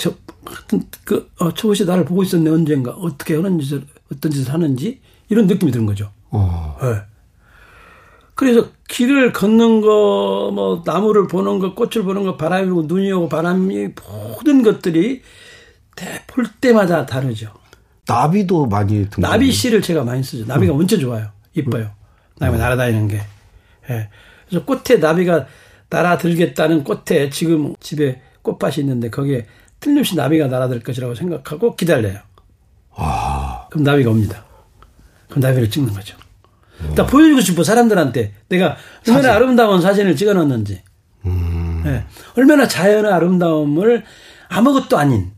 저 0.00 0.14
하여튼 0.46 0.82
그 1.04 1.30
어, 1.38 1.52
저것이 1.52 1.84
나를 1.84 2.06
보고 2.06 2.22
있었네 2.22 2.48
언젠가 2.48 2.92
어떻게 2.92 3.36
하는 3.36 3.58
짓을 3.60 3.84
어떤 4.10 4.32
짓을 4.32 4.50
하는지 4.52 5.00
이런 5.28 5.46
느낌이 5.46 5.70
드는 5.70 5.84
거죠. 5.84 6.10
어. 6.30 6.74
예. 6.82 7.02
그래서 8.34 8.70
길을 8.88 9.34
걷는 9.34 9.82
거, 9.82 10.50
뭐, 10.54 10.82
나무를 10.86 11.26
보는 11.26 11.58
거, 11.58 11.74
꽃을 11.74 12.04
보는 12.04 12.22
거, 12.24 12.38
바람이 12.38 12.64
불고 12.64 12.82
눈이 12.84 13.12
오고 13.12 13.28
바람이 13.28 13.88
모든 14.08 14.62
것들이 14.62 15.20
대- 15.94 16.22
볼 16.26 16.46
때마다 16.60 17.04
다르죠. 17.04 17.52
나비도 18.06 18.66
많이 18.66 19.10
등장. 19.10 19.30
나비 19.30 19.52
씨를 19.52 19.82
제가 19.82 20.04
많이 20.04 20.22
쓰죠. 20.22 20.46
나비가 20.46 20.72
엄청 20.72 20.98
좋아요. 20.98 21.28
이뻐요. 21.54 21.90
나비가 22.38 22.62
날아다니는 22.62 23.08
게. 23.08 23.20
예. 23.90 24.08
그래서 24.48 24.64
꽃에 24.64 24.98
나비가 24.98 25.46
날아들겠다는 25.90 26.84
꽃에 26.84 27.28
지금 27.28 27.74
집에 27.78 28.22
꽃밭이 28.42 28.76
있는데 28.78 29.10
거기에 29.10 29.46
틀림없이 29.80 30.14
나비가 30.16 30.46
날아들 30.46 30.80
것이라고 30.80 31.14
생각하고 31.14 31.74
기다려요. 31.76 32.18
그럼 33.70 33.84
나비가 33.84 34.10
옵니다. 34.10 34.44
그럼 35.28 35.40
나비를 35.40 35.70
찍는 35.70 35.92
거죠. 35.92 36.16
나 36.94 37.06
보여주고 37.06 37.40
싶어 37.40 37.62
사람들한테 37.62 38.34
내가 38.48 38.76
얼마나 39.06 39.34
아름다운 39.34 39.80
사진을 39.80 40.16
찍어놨는지. 40.16 40.82
예. 41.86 42.04
얼마나 42.36 42.66
자연의 42.68 43.12
아름다움을 43.12 44.04
아무것도 44.48 44.98
아닌 44.98 45.32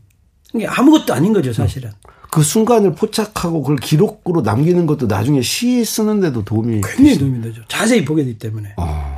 이게 0.53 0.67
아무것도 0.67 1.13
아닌 1.13 1.33
거죠 1.33 1.51
사실은. 1.53 1.91
그 2.31 2.41
순간을 2.41 2.95
포착하고 2.95 3.61
그걸 3.61 3.75
기록으로 3.75 4.41
남기는 4.41 4.85
것도 4.87 5.05
나중에 5.05 5.41
시 5.41 5.85
쓰는데도 5.85 6.43
도움이. 6.43 6.81
굉장히 6.81 7.17
도움이 7.17 7.41
되죠. 7.41 7.61
자세히 7.67 8.03
보게 8.03 8.23
되기 8.23 8.39
때문에. 8.39 8.73
어. 8.77 9.12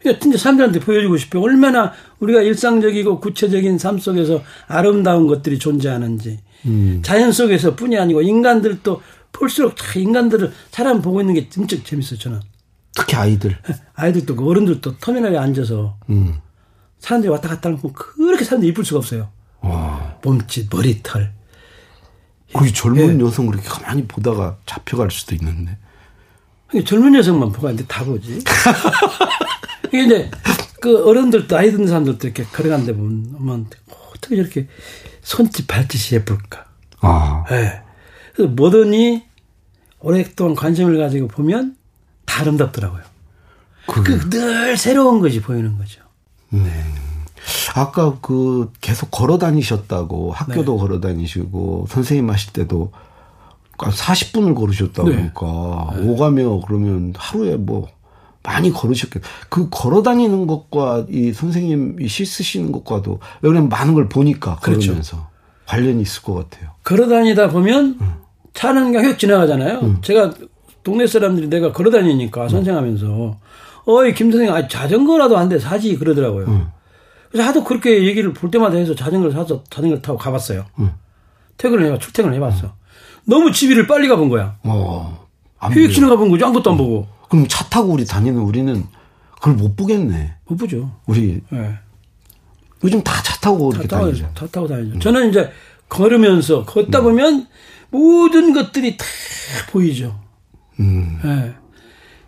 그러니까 0.00 0.20
진짜 0.22 0.38
사람들한테 0.38 0.80
보여주고 0.80 1.16
싶어요. 1.16 1.42
얼마나 1.42 1.92
우리가 2.20 2.40
일상적이고 2.42 3.20
구체적인 3.20 3.78
삶 3.78 3.98
속에서 3.98 4.42
아름다운 4.66 5.26
것들이 5.26 5.58
존재하는지. 5.58 6.40
자연 7.02 7.32
속에서 7.32 7.76
뿐이 7.76 7.98
아니고 7.98 8.22
인간들도 8.22 9.02
볼수록 9.32 9.74
다 9.76 9.84
인간들을 9.98 10.52
사람 10.70 11.00
보고 11.02 11.20
있는 11.20 11.34
게 11.34 11.48
진짜 11.48 11.76
재밌어요, 11.82 12.18
저는. 12.18 12.40
특히 12.94 13.14
아이들. 13.16 13.56
아이들도 13.94 14.36
그 14.36 14.48
어른들도 14.48 14.98
터미널에 14.98 15.38
앉아서 15.38 15.96
음. 16.10 16.40
사람들이 16.98 17.30
왔다 17.30 17.48
갔다 17.48 17.68
하는 17.68 17.80
거 17.80 17.92
그렇게 17.92 18.44
사람들이 18.44 18.70
이쁠 18.72 18.84
수가 18.84 18.98
없어요. 18.98 19.30
와. 19.60 20.16
몸짓, 20.22 20.68
머리털. 20.70 21.32
그 22.52 22.72
젊은 22.72 23.20
예. 23.20 23.24
여성 23.24 23.46
그렇게 23.46 23.68
가만히 23.68 24.06
보다가 24.06 24.56
잡혀갈 24.66 25.10
수도 25.10 25.34
있는데. 25.36 25.78
이게 26.72 26.84
젊은 26.84 27.14
여성만 27.14 27.52
보고 27.52 27.68
있는데 27.68 27.86
다 27.86 28.04
보지. 28.04 28.42
이게 29.92 30.04
이제 30.04 30.30
그 30.80 31.06
어른들도 31.06 31.56
아이 31.56 31.70
든 31.70 31.86
사람들도 31.86 32.26
이렇게 32.26 32.44
걸어가는 32.44 32.86
데 32.86 32.94
보면 32.94 33.66
어떻게 34.14 34.36
저렇게 34.36 34.68
손짓 35.22 35.66
발짓이 35.66 36.18
예쁠까. 36.18 36.64
아. 37.00 37.44
예. 37.50 37.82
그래서 38.34 38.50
뭐든지 38.52 39.24
오랫동안 40.00 40.54
관심을 40.54 40.98
가지고 40.98 41.28
보면 41.28 41.76
다 42.24 42.40
아름답더라고요. 42.40 43.02
그게 43.86 44.16
그늘 44.16 44.76
새로운 44.76 45.20
것이 45.20 45.40
보이는 45.40 45.76
거죠. 45.76 46.00
아까 47.74 48.18
그 48.20 48.72
계속 48.80 49.10
걸어 49.10 49.38
다니셨다고 49.38 50.32
학교도 50.32 50.72
네. 50.74 50.78
걸어 50.78 51.00
다니시고 51.00 51.86
선생님 51.88 52.30
하실 52.30 52.52
때도 52.52 52.92
40분을 53.76 54.54
걸으셨다고 54.54 55.08
네. 55.08 55.14
그러니까 55.14 55.46
오가며 56.00 56.60
그러면 56.66 57.14
하루에 57.16 57.56
뭐 57.56 57.88
많이 58.42 58.72
걸으셨겠. 58.72 59.22
그 59.48 59.68
걸어 59.70 60.02
다니는 60.02 60.46
것과 60.46 61.06
이 61.10 61.32
선생님이 61.32 62.08
시 62.08 62.24
쓰시는 62.24 62.72
것과도 62.72 63.20
왜냐면 63.42 63.68
많은 63.68 63.94
걸 63.94 64.08
보니까 64.08 64.56
그렇죠. 64.56 64.80
걸으면서 64.88 65.28
관련이 65.66 66.00
있을 66.02 66.22
것 66.22 66.34
같아요. 66.34 66.70
걸어 66.82 67.06
다니다 67.08 67.48
보면 67.48 67.98
차는 68.54 68.92
그냥 68.92 69.10
휙 69.10 69.18
지나가잖아요. 69.18 70.00
제가 70.02 70.32
동네 70.82 71.06
사람들이 71.06 71.48
내가 71.48 71.72
걸어 71.72 71.90
다니니까 71.90 72.48
선생하면서 72.48 73.36
어이 73.86 74.14
김 74.14 74.30
선생 74.32 74.52
아 74.54 74.66
자전거라도 74.66 75.36
한 75.36 75.48
대 75.48 75.58
사지 75.58 75.94
그러더라고요. 75.96 76.70
그래서 77.30 77.46
하도 77.48 77.62
그렇게 77.62 78.04
얘기를 78.06 78.32
볼 78.32 78.50
때마다 78.50 78.76
해서 78.76 78.94
자전거를 78.94 79.32
사서 79.32 79.62
자전거를 79.70 80.00
타고 80.02 80.16
가봤어요. 80.18 80.64
퇴근을 81.58 81.84
해봐 81.86 81.98
출퇴근을 81.98 82.34
해봤어. 82.36 82.72
너무 83.26 83.52
집이를 83.52 83.86
빨리 83.86 84.08
가본 84.08 84.30
거야. 84.30 84.56
어. 84.64 85.26
안 85.58 85.72
휙. 85.72 85.92
지나가 85.92 86.16
본 86.16 86.30
거죠. 86.30 86.46
아무것도 86.46 86.70
안 86.70 86.76
보고. 86.78 87.06
그럼 87.30 87.46
차 87.48 87.64
타고 87.68 87.92
우리 87.92 88.04
다니는 88.04 88.40
우리는 88.40 88.84
그걸 89.36 89.54
못 89.54 89.76
보겠네. 89.76 90.34
못 90.46 90.56
보죠. 90.56 90.94
우리 91.06 91.40
예. 91.52 91.78
요즘 92.84 93.02
다 93.02 93.22
차 93.22 93.36
타고 93.40 93.70
다 93.70 93.78
이렇게 93.78 93.88
타고, 93.88 94.04
다니죠. 94.06 94.30
다 94.34 94.46
타고 94.50 94.68
다니죠. 94.68 94.98
저는 94.98 95.30
이제 95.30 95.50
걸으면서 95.88 96.64
걷다 96.64 97.00
보면 97.00 97.46
모든 97.90 98.52
것들이 98.52 98.96
다 98.96 99.04
보이죠. 99.70 100.20
음. 100.80 101.18
예. 101.24 101.54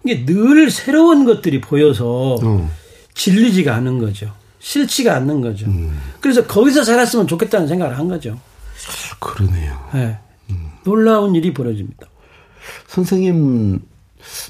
이게 0.04 0.24
늘 0.24 0.70
새로운 0.70 1.24
것들이 1.24 1.60
보여서 1.60 2.36
어. 2.42 2.70
질리지가 3.14 3.74
않은 3.76 3.98
거죠. 3.98 4.32
싫지가 4.58 5.14
않는 5.16 5.40
거죠. 5.40 5.66
음. 5.66 6.00
그래서 6.20 6.46
거기서 6.46 6.84
살았으면 6.84 7.26
좋겠다는 7.26 7.68
생각을 7.68 7.98
한 7.98 8.08
거죠. 8.08 8.38
그러네요. 9.20 9.90
예. 9.94 10.18
놀라운 10.84 11.34
일이 11.34 11.52
벌어집니다. 11.54 12.06
선생님 12.88 13.80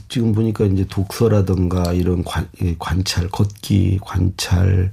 지금 0.08 0.32
보니까 0.32 0.64
이제 0.66 0.86
독서라든가 0.88 1.92
이런 1.92 2.24
관, 2.24 2.48
이 2.60 2.74
관찰, 2.78 3.28
걷기, 3.28 4.00
관찰, 4.02 4.92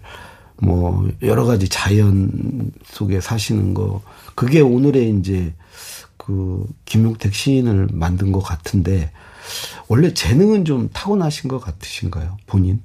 뭐 0.62 1.10
여러 1.22 1.46
가지 1.46 1.70
자연 1.70 2.72
속에 2.86 3.22
사시는 3.22 3.74
거 3.74 4.02
그게 4.36 4.60
오늘의 4.62 5.18
이제 5.18 5.54
그 6.18 6.66
김용택 6.86 7.34
시인을 7.34 7.90
만든 7.92 8.32
것 8.32 8.42
같은데 8.42 9.12
원래 9.88 10.14
재능은 10.14 10.66
좀 10.66 10.90
타고나신 10.94 11.48
것 11.48 11.60
같으신가요, 11.60 12.38
본인? 12.46 12.82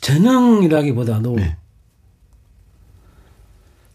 재능이라기보다도 0.00 1.36
네. 1.36 1.56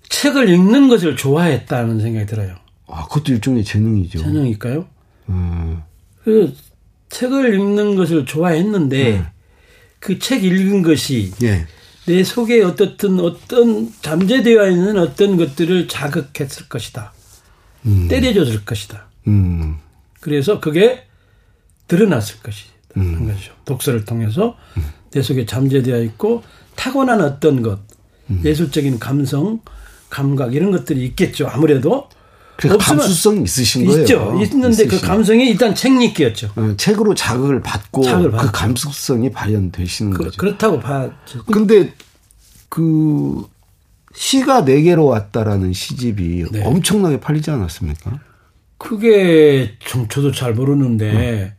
책을 0.10 0.50
읽는 0.50 0.88
것을 0.88 1.16
좋아했다는 1.18 2.00
생각이 2.00 2.26
들어요. 2.26 2.56
아, 2.88 3.04
그것도 3.08 3.34
일종의 3.34 3.64
재능이죠. 3.64 4.20
재능일까요? 4.20 4.86
음, 5.30 5.82
그 6.26 6.52
책을 7.10 7.54
읽는 7.54 7.96
것을 7.96 8.26
좋아했는데 8.26 9.12
네. 9.12 9.26
그책 10.00 10.44
읽은 10.44 10.82
것이 10.82 11.32
예, 11.44 11.68
내 12.08 12.24
속에 12.24 12.64
어떻든 12.64 13.20
어떤 13.20 13.94
잠재되어 14.02 14.70
있는 14.72 14.98
어떤 14.98 15.38
것들을 15.38 15.88
자극했을 15.88 16.68
것이다. 16.68 17.14
음, 17.86 18.08
때려줬을 18.08 18.66
것이다. 18.66 19.06
음, 19.28 19.78
그래서 20.20 20.60
그게 20.60 21.04
드러났을 21.88 22.38
것이라는 22.42 23.28
거죠. 23.28 23.54
독서를 23.66 24.06
통해서 24.06 24.58
내 25.12 25.22
속에 25.22 25.46
잠재되어 25.46 26.02
있고 26.02 26.44
타고난 26.76 27.22
어떤 27.22 27.62
것, 27.62 27.80
예술적인 28.44 28.98
감성, 28.98 29.62
감각 30.10 30.56
이런 30.56 30.72
것들이 30.72 31.06
있겠죠. 31.06 31.48
아무래도 31.48 32.10
없으면 32.58 32.78
감수성 32.78 33.44
있으신 33.44 33.86
거예요. 33.86 34.02
있죠. 34.02 34.40
있는데 34.42 34.86
그 34.86 34.96
있으신. 34.96 35.08
감성이 35.08 35.50
일단 35.50 35.76
책 35.76 36.02
읽기였죠. 36.02 36.52
어, 36.56 36.74
책으로 36.78 37.14
자극을 37.14 37.62
받고 37.62 38.04
자극을 38.04 38.32
그. 38.32 38.52
감수성이 38.52 39.30
발현되시는 39.32 40.14
그, 40.14 40.24
거죠. 40.24 40.38
그렇다고 40.38 40.80
봐죠. 40.80 41.44
근데 41.52 41.94
그 42.70 43.46
시가 44.14 44.64
네 44.66 44.82
개로 44.82 45.06
왔다라는 45.06 45.74
시집이 45.74 46.46
네. 46.52 46.64
엄청나게 46.64 47.20
팔리지 47.20 47.52
않았습니까? 47.52 48.20
그게 48.78 49.74
좀 49.80 50.08
저도 50.08 50.32
잘 50.32 50.54
모르는데 50.54 51.54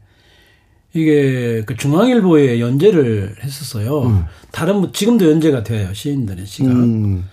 이게 0.95 1.63
그 1.67 1.77
중앙일보에 1.77 2.61
연재를 2.61 3.37
했었어요. 3.43 4.27
다른 4.53 4.77
뭐 4.77 4.93
지금도 4.93 5.31
연재가 5.31 5.63
돼요 5.63 5.93
시인들의 5.93 6.47
시가 6.47 6.71
음, 6.71 7.29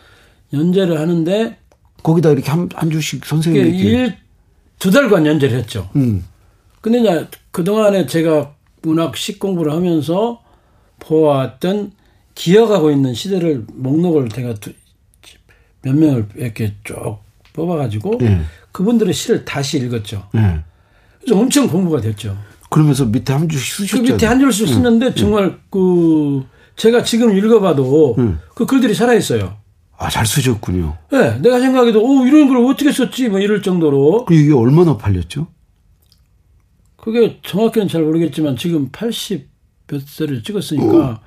연재를 0.51 0.99
하는데 0.99 1.57
거기다 2.03 2.31
이렇게 2.31 2.51
한, 2.51 2.69
한 2.75 2.91
주씩 2.91 3.25
선생님이 3.25 3.69
이렇게 3.69 4.15
일두 4.77 4.91
달간 4.91 5.25
연재를 5.25 5.57
했죠. 5.57 5.89
음, 5.95 6.23
근데 6.81 6.99
이제 6.99 7.27
그동안에 7.51 8.05
제가 8.05 8.53
문학 8.81 9.15
식 9.17 9.39
공부를 9.39 9.71
하면서 9.71 10.41
보아왔던 10.99 11.91
기억하고 12.35 12.91
있는 12.91 13.13
시대를 13.13 13.65
목록을 13.73 14.29
제가 14.29 14.55
두- 14.55 14.73
몇 15.81 15.95
명을 15.95 16.27
이렇게 16.35 16.73
쭉 16.83 17.17
뽑아가지고 17.53 18.19
예. 18.21 18.41
그분들의 18.71 19.13
시를 19.13 19.45
다시 19.45 19.77
읽었죠. 19.79 20.27
예. 20.35 20.63
그래서 21.21 21.39
엄청 21.39 21.67
공부가 21.67 22.01
됐죠. 22.01 22.37
그러면서 22.69 23.05
밑에 23.05 23.33
한 23.33 23.47
주씩 23.47 23.77
그 23.77 23.81
쓰셨잖아요. 23.83 24.13
밑에 24.13 24.25
한 24.25 24.39
줄씩 24.39 24.67
쓰는데 24.67 25.13
정말 25.13 25.59
그 25.69 26.43
제가 26.75 27.03
지금 27.03 27.37
읽어봐도 27.37 28.15
음. 28.17 28.39
그 28.55 28.65
글들이 28.65 28.95
살아있어요. 28.95 29.55
아, 29.97 30.09
잘 30.09 30.25
쓰셨군요. 30.25 30.97
네, 31.11 31.37
내가 31.39 31.59
생각해도 31.59 32.03
오 32.03 32.25
이런 32.25 32.47
걸 32.47 32.57
어떻게 32.65 32.91
썼지 32.91 33.29
뭐 33.29 33.39
이럴 33.39 33.61
정도로 33.61 34.25
그 34.25 34.33
이게 34.33 34.53
얼마나 34.53 34.97
팔렸죠? 34.97 35.47
그게 36.97 37.39
정확히는 37.43 37.87
잘 37.87 38.03
모르겠지만 38.03 38.55
지금 38.57 38.89
80 38.91 39.49
몇 39.87 40.01
세를 40.07 40.43
찍었으니까 40.43 41.21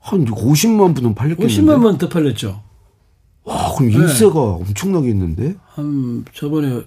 한 0.00 0.24
50만 0.24 0.94
분은 0.94 1.14
팔렸겠는데. 1.14 1.62
50만 1.62 1.82
번더 1.82 2.08
팔렸죠. 2.08 2.62
와, 3.42 3.74
그럼 3.74 3.90
네. 3.90 3.98
일세가 3.98 4.40
엄청나게 4.40 5.08
있는데? 5.08 5.54
한 5.66 6.24
저번에 6.32 6.82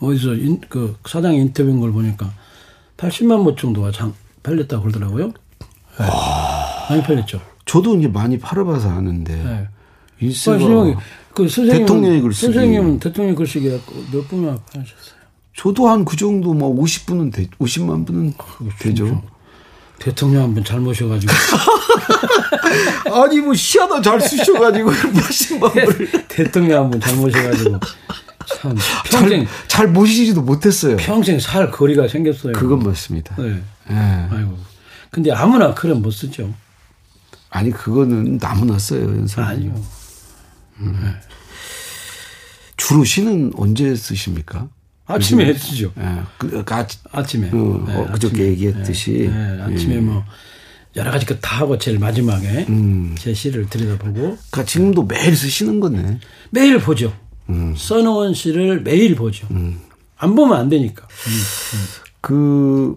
어디서 0.00 0.34
인, 0.34 0.60
그 0.68 0.96
사장 1.06 1.34
인터뷰한 1.34 1.80
걸 1.80 1.92
보니까 1.92 2.32
80만 2.96 3.44
보 3.44 3.54
정도가 3.54 3.90
장, 3.92 4.12
팔렸다고 4.42 4.82
그러더라고요. 4.82 5.28
네. 5.28 6.06
많이 6.90 7.02
팔렸죠. 7.02 7.40
저도 7.64 7.96
이제 7.96 8.08
많이 8.08 8.38
팔아봐서 8.38 8.90
아는데. 8.90 9.68
네. 10.18 10.26
일세가. 10.26 10.58
심하게 10.58 10.96
그 11.34 11.48
선생님 11.48 11.80
대통령의 11.86 12.20
글쓰기. 12.22 12.46
선생님은 12.52 12.98
대통령 13.00 13.34
글쓰기 13.34 13.68
몇 14.12 14.28
분이나 14.28 14.56
팔으셨어요? 14.72 15.14
저도 15.56 15.88
한 15.88 16.04
그 16.04 16.16
정도 16.16 16.52
뭐 16.52 16.74
50분은 16.82 17.32
되, 17.32 17.46
50만 17.58 18.06
분은 18.06 18.34
되죠. 18.80 19.22
대통령 19.98 20.42
한 20.42 20.54
분 20.54 20.64
잘 20.64 20.80
모셔가지고 20.80 21.32
아니 23.14 23.40
뭐 23.40 23.54
시하다 23.54 24.02
잘 24.02 24.20
쓰셔가지고 24.20 24.90
80만 24.90 25.70
분을 25.72 26.26
대통령 26.28 26.84
한 26.84 26.90
분 26.90 27.00
잘 27.00 27.14
모셔가지고 27.16 27.80
참 28.46 28.76
평생 29.06 29.44
잘, 29.46 29.68
잘 29.68 29.88
모시지도 29.88 30.42
못했어요. 30.42 30.96
평생 30.96 31.38
살 31.38 31.70
거리가 31.70 32.08
생겼어요. 32.08 32.52
그건 32.54 32.80
맞습니다. 32.80 33.36
네. 33.36 33.62
예. 33.90 33.94
아이고. 33.94 34.58
근데 35.10 35.30
아무나 35.32 35.72
그럼 35.74 36.02
못 36.02 36.10
쓰죠. 36.10 36.52
아니 37.50 37.70
그거는 37.70 38.38
나무나 38.38 38.78
써요 38.78 39.02
연상. 39.02 39.44
아니요. 39.44 39.72
주로 42.76 43.04
시는 43.04 43.52
언제 43.56 43.94
쓰십니까? 43.94 44.68
아침에 45.06 45.52
쓰죠. 45.54 45.92
예. 45.98 46.22
그, 46.38 46.64
그 46.64 46.74
아, 46.74 46.86
아침에. 47.12 47.48
어, 47.52 47.84
네, 47.86 47.94
어, 47.96 48.06
그저께 48.12 48.34
아침에. 48.36 48.48
얘기했듯이. 48.48 49.12
네, 49.30 49.56
네, 49.56 49.62
아침에 49.62 49.96
뭐 50.00 50.24
여러 50.96 51.10
가지 51.10 51.26
그 51.26 51.38
다 51.40 51.58
하고 51.58 51.76
제일 51.78 51.98
마지막에 51.98 52.66
음. 52.68 53.14
제 53.18 53.34
시를 53.34 53.68
들여다보고 53.68 54.12
그러니까 54.14 54.64
지금도 54.64 55.04
매일 55.04 55.36
쓰시는 55.36 55.80
거네. 55.80 56.20
매일 56.50 56.78
보죠. 56.78 57.14
음. 57.50 57.74
써놓은 57.76 58.32
시를 58.34 58.80
매일 58.82 59.14
보죠. 59.14 59.46
안 60.16 60.34
보면 60.34 60.58
안 60.58 60.68
되니까. 60.68 61.06
그 62.20 62.96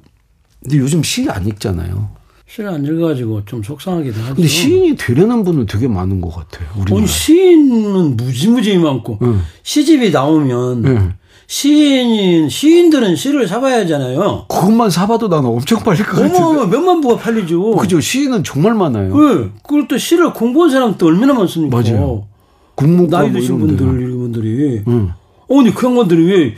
근데 0.61 0.77
요즘 0.77 1.03
시 1.03 1.29
안 1.29 1.45
읽잖아요. 1.47 2.15
시를 2.47 2.69
안 2.69 2.85
읽어가지고 2.85 3.43
좀 3.45 3.61
속상하기도 3.61 4.21
하죠. 4.21 4.35
근데 4.35 4.47
시인이 4.47 4.95
되려는 4.95 5.43
분은 5.43 5.65
되게 5.65 5.87
많은 5.87 6.21
것 6.21 6.33
같아요. 6.33 6.67
우리나라. 6.75 6.97
아니, 6.97 7.07
시인은 7.07 8.15
무지무지 8.17 8.77
많고 8.77 9.19
응. 9.21 9.41
시집이 9.63 10.11
나오면 10.11 10.85
응. 10.85 11.13
시인 11.45 12.47
시인들은 12.49 13.15
시를 13.15 13.47
사봐야 13.47 13.79
하잖아요. 13.81 14.45
그것만 14.47 14.89
사봐도 14.89 15.27
나는 15.27 15.49
엄청 15.49 15.79
팔릴 15.79 16.05
것 16.05 16.11
같은데. 16.21 16.37
어머 16.39 16.65
몇만 16.67 17.01
부가 17.01 17.17
팔리죠. 17.17 17.71
그죠. 17.75 17.99
시인은 17.99 18.43
정말 18.43 18.73
많아요. 18.73 19.13
네. 19.15 19.49
그걸 19.63 19.87
또 19.87 19.97
시를 19.97 20.33
공부한 20.33 20.69
사람 20.69 20.97
또 20.97 21.07
얼마나 21.07 21.33
많습니까? 21.33 21.81
맞아요. 21.81 22.27
국문과 22.75 23.19
나이 23.19 23.29
뭐 23.29 23.39
드신 23.41 23.55
이런 23.55 23.67
분들 23.67 23.77
데는. 23.85 23.99
이런 24.01 24.17
분들이 24.19 24.81
응. 24.87 25.11
어니 25.49 25.73
그 25.73 25.85
양반들이 25.85 26.25
왜 26.25 26.55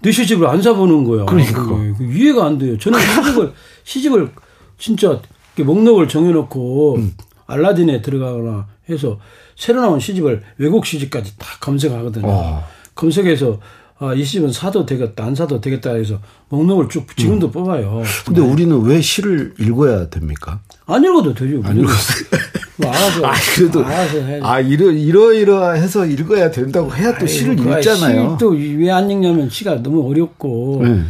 내 0.00 0.12
시집을 0.12 0.46
안 0.46 0.60
사보는 0.62 1.04
거야? 1.04 1.24
그러니까. 1.24 1.64
그게. 1.64 1.94
그 1.98 2.04
이해가 2.12 2.44
안 2.46 2.58
돼요. 2.58 2.76
저는 2.78 2.98
시집을 3.00 3.52
시집을 3.82 4.30
진짜 4.78 5.20
목록을 5.58 6.08
정해놓고 6.08 6.96
음. 6.96 7.14
알라딘에 7.46 8.02
들어가거나 8.02 8.66
해서 8.88 9.18
새로 9.56 9.80
나온 9.80 10.00
시집을 10.00 10.42
외국 10.58 10.86
시집까지 10.86 11.38
다 11.38 11.46
검색하거든요. 11.60 12.26
어. 12.26 12.64
검색해서 12.94 13.58
아, 13.98 14.12
이 14.12 14.22
시집은 14.22 14.52
사도 14.52 14.84
되겠다, 14.84 15.24
안 15.24 15.34
사도 15.34 15.58
되겠다 15.58 15.94
해서 15.94 16.20
목록을 16.50 16.90
쭉 16.90 17.06
지금도 17.16 17.50
뽑아요. 17.50 18.00
음. 18.00 18.04
근데 18.26 18.42
우리는 18.42 18.78
왜 18.82 19.00
시를 19.00 19.54
읽어야 19.58 20.10
됩니까? 20.10 20.60
안 20.84 21.02
읽어도 21.02 21.32
되죠. 21.32 21.62
안 21.64 21.78
읽어도 21.78 21.94
뭐 22.76 22.90
알아서. 22.90 23.26
아, 23.26 23.32
그래도 23.54 23.84
알아서 23.84 24.18
해야지. 24.18 24.44
아 24.44 24.60
이러 24.60 24.90
이러이러 24.90 25.72
해서 25.72 26.04
읽어야 26.04 26.50
된다고 26.50 26.94
해야 26.94 27.16
또 27.16 27.26
시를 27.26 27.58
읽잖아요. 27.58 28.36
또왜 28.38 28.90
안 28.90 29.10
읽냐면 29.10 29.48
시가 29.48 29.82
너무 29.82 30.06
어렵고 30.10 30.82
네. 30.84 31.04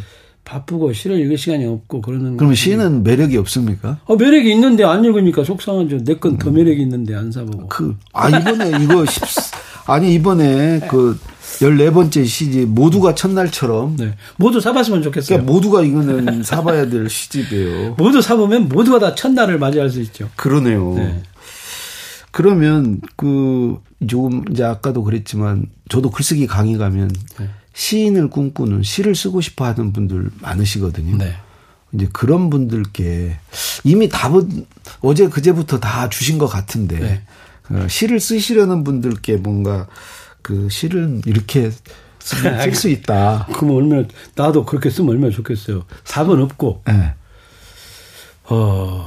바쁘고 0.46 0.92
시를 0.92 1.18
읽을 1.20 1.36
시간이 1.36 1.66
없고 1.66 2.00
그러는. 2.00 2.36
그러면 2.36 2.52
거지. 2.54 2.60
시는 2.62 3.02
매력이 3.02 3.36
없습니까? 3.36 3.98
어, 4.06 4.14
매력이 4.16 4.50
있는데 4.52 4.84
안 4.84 5.04
읽으니까 5.04 5.42
속상하죠. 5.44 6.04
내 6.04 6.14
건 6.14 6.38
더 6.38 6.50
매력이 6.50 6.80
있는데 6.82 7.14
안 7.16 7.30
사보고. 7.32 7.66
그, 7.66 7.96
아, 8.12 8.28
이번에 8.28 8.70
이거 8.82 9.04
십, 9.06 9.22
아니, 9.86 10.14
이번에 10.14 10.80
그 10.88 11.18
14번째 11.58 12.24
시집 12.26 12.68
모두가 12.68 13.14
첫날처럼 13.16 13.96
네. 13.96 14.14
모두 14.36 14.60
사봤으면 14.60 15.02
좋겠어요. 15.02 15.38
그러니까 15.38 15.52
모두가 15.52 15.82
이거는 15.82 16.42
사봐야 16.44 16.88
될 16.90 17.08
시집이에요. 17.10 17.94
모두 17.98 18.22
사보면 18.22 18.68
모두가 18.68 18.98
다 19.00 19.14
첫날을 19.14 19.58
맞이할 19.58 19.90
수 19.90 20.00
있죠. 20.02 20.28
그러네요. 20.36 20.94
네. 20.94 21.22
그러면 22.30 23.00
그 23.16 23.78
조금 24.06 24.44
이제 24.50 24.62
아까도 24.62 25.02
그랬지만 25.02 25.66
저도 25.88 26.10
글쓰기 26.10 26.46
강의 26.46 26.76
가면 26.76 27.10
네. 27.40 27.48
시인을 27.76 28.30
꿈꾸는 28.30 28.82
시를 28.82 29.14
쓰고 29.14 29.42
싶어 29.42 29.66
하는 29.66 29.92
분들 29.92 30.30
많으시거든요. 30.40 31.18
네. 31.18 31.36
이제 31.92 32.08
그런 32.10 32.48
분들께 32.48 33.36
이미 33.84 34.08
답은 34.08 34.66
어제 35.00 35.28
그제부터 35.28 35.78
다 35.78 36.08
주신 36.08 36.38
것 36.38 36.46
같은데 36.46 36.98
네. 36.98 37.22
어, 37.68 37.86
시를 37.86 38.18
쓰시려는 38.18 38.82
분들께 38.82 39.36
뭔가 39.36 39.86
그 40.40 40.68
시를 40.70 41.20
이렇게 41.26 41.70
쓸 42.18 42.74
수 42.74 42.88
있다. 42.88 43.46
그럼 43.54 43.76
얼마나, 43.76 44.08
나도 44.34 44.64
그렇게 44.64 44.88
쓰면 44.90 45.10
얼마나 45.10 45.30
좋겠어요. 45.32 45.84
4번 46.04 46.42
없고, 46.42 46.82
네. 46.86 47.12
어, 48.44 49.06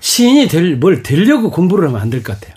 시인이 0.00 0.48
될, 0.48 0.76
뭘 0.76 1.02
되려고 1.02 1.50
공부를 1.50 1.88
하면 1.88 2.00
안 2.00 2.10
될 2.10 2.22
것 2.22 2.38
같아요. 2.40 2.54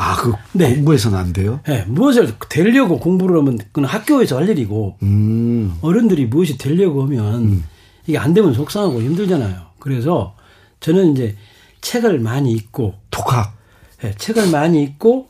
아, 0.00 0.14
그 0.16 0.32
네. 0.52 0.74
공부해서는 0.76 1.18
안 1.18 1.32
돼요? 1.32 1.58
예, 1.68 1.84
무엇을 1.88 2.34
되려고 2.48 3.00
공부를 3.00 3.36
하면 3.38 3.58
그건 3.58 3.84
학교에서 3.84 4.36
할 4.36 4.48
일이고, 4.48 4.96
음. 5.02 5.76
어른들이 5.82 6.26
무엇이 6.26 6.56
되려고 6.56 7.02
하면 7.02 7.64
이게 8.06 8.16
안 8.16 8.32
되면 8.32 8.54
속상하고 8.54 9.02
힘들잖아요. 9.02 9.60
그래서 9.80 10.36
저는 10.78 11.12
이제 11.12 11.36
책을 11.80 12.20
많이 12.20 12.52
읽고 12.52 12.94
독학. 13.10 13.58
예, 14.04 14.14
책을 14.16 14.50
많이 14.52 14.84
읽고 14.84 15.28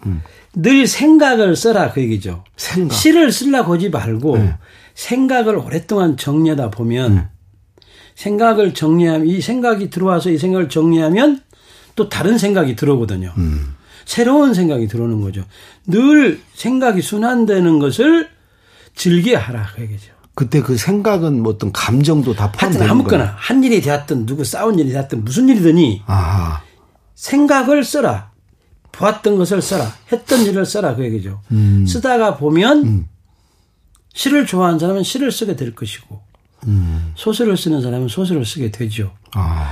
늘 0.55 0.87
생각을 0.87 1.57
써라 1.57 1.91
그 1.91 2.03
얘기죠. 2.03 2.45
생각. 2.59 2.95
시를 2.95 3.33
쓰려고 3.33 3.75
하지 3.75 3.89
말고 3.89 4.37
네. 4.37 4.55
생각을 4.95 5.57
오랫동안 5.57 6.19
정리하다 6.19 6.71
보면 6.73 7.31
생각을 8.15 8.75
정리하면 8.75 9.27
이 9.27 9.41
생각이 9.41 9.89
들어와서 9.89 10.29
이 10.29 10.37
생각을 10.37 10.69
정리하면 10.69 11.41
또 11.97 12.11
다른 12.11 12.37
생각이 12.37 12.77
들어오거든요. 12.77 13.33
새로운 14.09 14.55
생각이 14.55 14.89
들어오는 14.89 15.21
거죠. 15.21 15.45
늘 15.87 16.41
생각이 16.55 17.03
순환되는 17.03 17.79
것을 17.79 18.31
즐겨하라 18.95 19.67
그 19.75 19.83
얘기죠. 19.83 20.13
그때 20.35 20.63
그 20.63 20.79
생각은 20.79 21.43
뭐 21.43 21.53
어떤 21.53 21.73
감정도 21.73 22.33
다 22.33 22.45
하여튼 22.45 22.59
포함되는 22.59 22.91
아무거나 22.91 23.25
거예요. 23.25 23.37
한 23.37 23.63
일이 23.63 23.83
되었든 23.83 24.25
누구 24.25 24.45
싸운 24.45 24.79
일이 24.79 24.93
되었든 24.93 25.25
무슨 25.27 25.51
일이더니 25.51 26.05
아, 26.07 26.63
생각을 27.17 27.85
써라. 27.85 28.31
보았던 28.93 29.37
것을 29.37 29.61
써라. 29.61 29.93
했던 30.11 30.41
일을 30.41 30.65
써라. 30.65 30.95
그 30.97 31.05
얘기죠. 31.05 31.43
음. 31.53 31.85
쓰다가 31.87 32.39
보면 32.39 33.07
시를 34.15 34.47
좋아하는 34.47 34.79
사람은 34.79 35.03
시를 35.03 35.31
쓰게 35.31 35.55
될 35.55 35.75
것이고 35.75 36.19
음. 36.67 37.13
소설을 37.15 37.59
쓰는 37.59 37.83
사람은 37.83 38.09
소설을 38.09 38.47
쓰게 38.47 38.71
되죠. 38.71 39.13
아, 39.35 39.71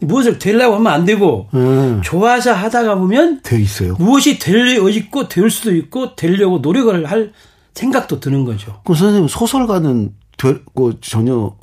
무엇을 0.00 0.38
되려고 0.38 0.76
하면 0.76 0.92
안 0.92 1.04
되고 1.04 1.48
음, 1.54 2.00
좋아서 2.02 2.52
하다가 2.52 2.96
보면 2.96 3.40
돼 3.42 3.60
있어요. 3.60 3.96
무엇이 3.98 4.38
될 4.38 4.78
있고 4.94 5.28
될 5.28 5.50
수도 5.50 5.74
있고 5.74 6.14
되려고 6.16 6.58
노력을 6.58 7.06
할 7.10 7.32
생각도 7.74 8.20
드는 8.20 8.44
거죠. 8.44 8.80
그 8.84 8.94
선생님 8.94 9.28
소설가는 9.28 10.14
될, 10.36 10.62
그 10.74 10.98
전혀 11.00 11.54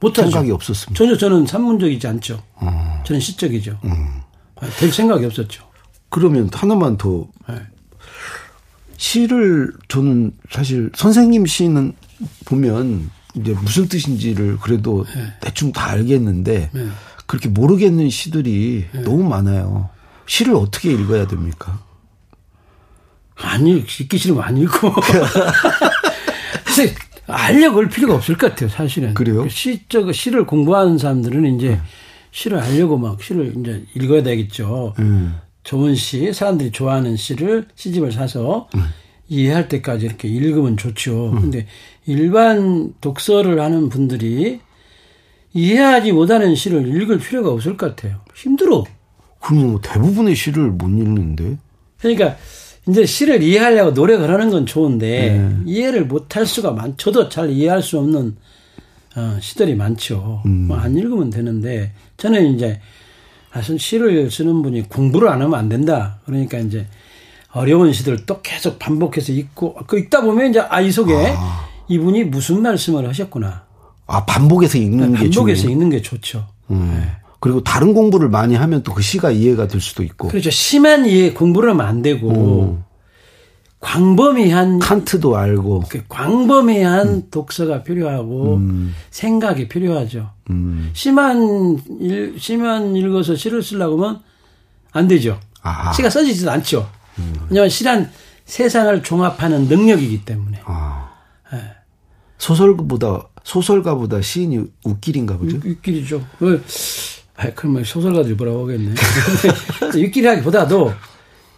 못하죠. 0.00 0.30
생각이 0.30 0.50
없었습니다. 0.50 0.98
전혀 0.98 1.16
저는 1.16 1.46
산문적이지 1.46 2.06
않죠. 2.06 2.42
어. 2.56 3.02
저는 3.06 3.20
시적이죠. 3.20 3.78
음. 3.84 4.20
아, 4.56 4.66
될 4.78 4.92
생각이 4.92 5.24
없었죠. 5.24 5.64
그러면 6.08 6.50
하나만 6.52 6.96
더 6.96 7.26
네. 7.48 7.56
시를 8.96 9.72
저는 9.88 10.32
사실 10.50 10.90
선생님 10.94 11.46
시는 11.46 11.92
보면 12.44 13.10
이제 13.34 13.52
무슨 13.54 13.88
뜻인지를 13.88 14.58
그래도 14.58 15.06
대충 15.40 15.72
다 15.72 15.90
알겠는데 15.90 16.70
네. 16.72 16.86
그렇게 17.32 17.48
모르겠는 17.48 18.10
시들이 18.10 18.84
너무 19.04 19.26
많아요. 19.26 19.88
시를 20.26 20.54
어떻게 20.54 20.92
읽어야 20.92 21.26
됩니까? 21.26 21.82
안 23.36 23.66
읽, 23.66 23.86
읽기 24.00 24.18
싫으면 24.18 24.42
안 24.42 24.58
읽고. 24.58 24.92
근데 26.62 26.94
알려고 27.26 27.78
할 27.78 27.88
필요가 27.88 28.16
없을 28.16 28.36
것 28.36 28.50
같아요, 28.50 28.68
사실은. 28.68 29.14
그래요? 29.14 29.48
시, 29.48 29.80
저, 29.88 30.12
시를 30.12 30.44
공부하는 30.44 30.98
사람들은 30.98 31.56
이제 31.56 31.80
시를 32.32 32.58
알려고 32.58 32.98
막 32.98 33.22
시를 33.22 33.54
이제 33.56 33.82
읽어야 33.94 34.22
되겠죠. 34.22 34.92
음. 34.98 35.36
좋은 35.64 35.94
시, 35.94 36.34
사람들이 36.34 36.70
좋아하는 36.70 37.16
시를 37.16 37.66
시집을 37.76 38.12
사서 38.12 38.68
이해할 39.30 39.70
때까지 39.70 40.04
이렇게 40.04 40.28
읽으면 40.28 40.76
좋죠. 40.76 41.30
근데 41.40 41.66
일반 42.04 42.92
독서를 43.00 43.58
하는 43.58 43.88
분들이 43.88 44.60
이해하지 45.54 46.12
못하는 46.12 46.54
시를 46.54 46.86
읽을 46.88 47.18
필요가 47.18 47.50
없을 47.50 47.76
것 47.76 47.94
같아요. 47.94 48.20
힘들어. 48.34 48.84
그러면 49.40 49.72
뭐 49.72 49.80
대부분의 49.80 50.34
시를 50.34 50.70
못 50.70 50.86
읽는데 50.88 51.58
그러니까 51.98 52.36
이제 52.88 53.06
시를 53.06 53.42
이해하려고 53.42 53.92
노력을 53.92 54.28
하는 54.28 54.50
건 54.50 54.66
좋은데 54.66 55.36
네. 55.38 55.56
이해를 55.66 56.06
못할 56.06 56.46
수가 56.46 56.72
많. 56.72 56.96
저도 56.96 57.28
잘 57.28 57.50
이해할 57.50 57.82
수 57.82 57.98
없는 57.98 58.36
어, 59.14 59.38
시들이 59.40 59.74
많죠. 59.74 60.42
음. 60.46 60.68
뭐안 60.68 60.96
읽으면 60.96 61.30
되는데 61.30 61.92
저는 62.16 62.54
이제 62.54 62.80
사실 63.52 63.78
시를 63.78 64.30
쓰는 64.30 64.62
분이 64.62 64.88
공부를 64.88 65.28
안 65.28 65.42
하면 65.42 65.58
안 65.58 65.68
된다. 65.68 66.18
그러니까 66.24 66.58
이제 66.58 66.86
어려운 67.52 67.92
시들 67.92 68.24
또 68.24 68.40
계속 68.40 68.78
반복해서 68.78 69.32
읽고 69.32 69.74
그 69.86 69.98
읽다 69.98 70.22
보면 70.22 70.50
이제 70.50 70.60
아이 70.60 70.90
속에 70.90 71.34
이분이 71.88 72.24
무슨 72.24 72.62
말씀을 72.62 73.06
하셨구나. 73.08 73.64
아 74.12 74.24
반복해서 74.26 74.76
읽는 74.78 75.12
게 75.14 75.18
반복해서. 75.30 75.68
읽는 75.68 75.90
게 75.90 76.02
좋죠. 76.02 76.46
음. 76.70 77.10
그리고 77.40 77.62
다른 77.64 77.92
공부를 77.94 78.28
많이 78.28 78.54
하면 78.54 78.82
또 78.82 78.92
그 78.94 79.02
시가 79.02 79.30
이해가 79.30 79.66
될 79.68 79.80
수도 79.80 80.02
있고 80.04 80.28
그렇죠. 80.28 80.50
심한 80.50 81.06
이해 81.06 81.32
공부를 81.32 81.70
하면 81.70 81.86
안 81.86 82.02
되고 82.02 82.30
음. 82.78 82.84
광범위한 83.80 84.78
칸트도 84.78 85.36
알고 85.36 85.84
그 85.88 86.04
광범위한 86.08 87.30
독서가 87.30 87.82
필요하고 87.82 88.60
생각이 89.10 89.66
필요하죠. 89.68 90.30
음. 90.50 90.90
시만 90.92 91.78
일, 92.00 92.36
시만 92.38 92.94
읽어서 92.94 93.34
시를 93.34 93.62
쓰려고 93.62 94.04
하면 94.04 94.20
안 94.92 95.08
되죠. 95.08 95.40
아. 95.62 95.90
시가 95.92 96.10
써지지도 96.10 96.50
않죠. 96.52 96.88
왜냐하면 97.48 97.68
시란 97.70 98.10
세상을 98.44 99.02
종합하는 99.02 99.66
능력이기 99.66 100.24
때문에. 100.24 100.60
아. 100.64 101.10
예. 101.52 101.58
소설가보다 102.38 103.28
소설가보다 103.44 104.20
시인이 104.22 104.64
웃길인가 104.84 105.36
보죠. 105.38 105.58
육길이죠. 105.64 106.24
그, 106.38 106.64
아, 107.36 107.50
그러면 107.54 107.84
소설가들이 107.84 108.34
뭐라고 108.34 108.64
하겠네. 108.64 108.94
근데 109.80 110.00
육길이라기보다도 110.02 110.92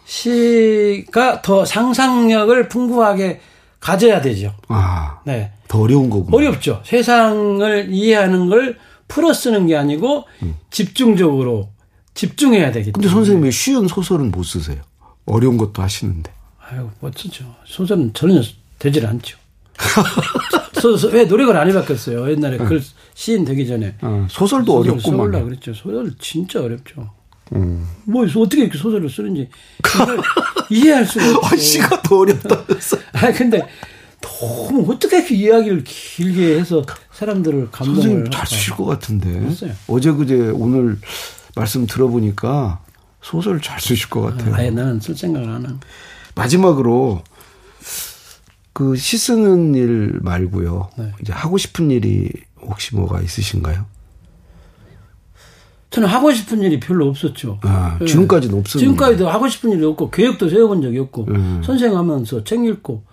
시가 0.05 1.41
더 1.41 1.65
상상력을 1.65 2.67
풍부하게 2.69 3.41
가져야 3.79 4.21
되죠. 4.21 4.53
아, 4.67 5.19
네. 5.25 5.51
더 5.67 5.81
어려운 5.81 6.09
거고. 6.09 6.35
어렵죠. 6.35 6.81
세상을 6.85 7.87
이해하는 7.91 8.49
걸 8.49 8.77
풀어 9.07 9.33
쓰는 9.33 9.67
게 9.67 9.75
아니고 9.75 10.25
집중적으로 10.71 11.69
집중해야 12.13 12.71
되기 12.71 12.91
근데 12.91 13.07
때문에. 13.07 13.13
선생님 13.13 13.43
왜 13.43 13.51
쉬운 13.51 13.87
소설은 13.87 14.31
못 14.31 14.43
쓰세요? 14.43 14.81
어려운 15.25 15.57
것도 15.57 15.81
하시는데. 15.81 16.31
아유, 16.69 16.89
멋지죠. 16.99 17.45
소설은 17.65 18.13
전혀 18.13 18.41
되질 18.79 19.05
않죠. 19.05 19.37
소, 20.73 21.07
왜 21.09 21.25
노력을 21.25 21.55
안 21.55 21.69
해봤겠어요. 21.69 22.29
옛날에 22.31 22.57
글 22.57 22.81
시인 23.13 23.45
되기 23.45 23.67
전에. 23.67 23.95
어, 24.01 24.27
소설도 24.29 24.79
어렵고 24.79 24.99
써올라 24.99 25.43
그랬죠. 25.43 25.73
소설 25.73 26.13
진짜 26.19 26.61
어렵죠. 26.61 27.09
음. 27.53 27.87
뭐 28.05 28.25
어떻게 28.25 28.63
이렇게 28.63 28.77
소설을 28.77 29.09
쓰는지 29.09 29.49
이해할 30.69 31.05
수가 31.05 31.37
없어. 31.37 31.53
아, 31.53 31.57
시가 31.57 32.01
더 32.01 32.17
어렵다면서. 32.19 32.97
아 33.13 33.31
근데 33.31 33.61
너무 34.21 34.91
어떻게 34.91 35.17
이렇게 35.19 35.35
이야기를 35.35 35.83
길게 35.83 36.59
해서 36.59 36.83
사람들을 37.11 37.69
감동을 37.71 38.01
선생님 38.01 38.31
잘 38.31 38.47
쓰실 38.47 38.73
것 38.75 38.85
같은데. 38.85 39.29
했어요. 39.29 39.71
어제 39.87 40.11
그제 40.11 40.51
오늘 40.53 40.97
말씀 41.55 41.85
들어보니까 41.85 42.79
소설 43.21 43.61
잘 43.61 43.79
쓰실 43.79 44.09
것 44.09 44.21
같아요. 44.21 44.55
아예 44.55 44.69
나는 44.69 44.99
쓸 44.99 45.15
생각을 45.15 45.47
안 45.49 45.65
하고. 45.65 45.77
마지막으로 46.35 47.23
그 48.75 48.97
시 48.97 49.17
쓰는 49.17 49.73
일 49.73 50.19
말고요. 50.21 50.89
네. 50.97 51.13
이제 51.21 51.31
하고 51.31 51.57
싶은 51.57 51.91
일이 51.91 52.29
혹시 52.59 52.93
뭐가 52.93 53.21
있으신가요? 53.21 53.85
저는 55.91 56.09
하고 56.09 56.33
싶은 56.33 56.61
일이 56.61 56.77
별로 56.77 57.07
없었죠. 57.07 57.59
아, 57.63 57.97
네. 58.01 58.05
지금까지는 58.05 58.59
없었는데. 58.59 58.79
지금까지도 58.79 59.29
하고 59.29 59.47
싶은 59.47 59.71
일이 59.71 59.85
없고 59.85 60.09
계획도 60.11 60.49
세워본 60.49 60.81
적이 60.81 60.99
없고 60.99 61.25
음. 61.29 61.61
선생하면서 61.63 62.43
책 62.43 62.65
읽고 62.65 63.03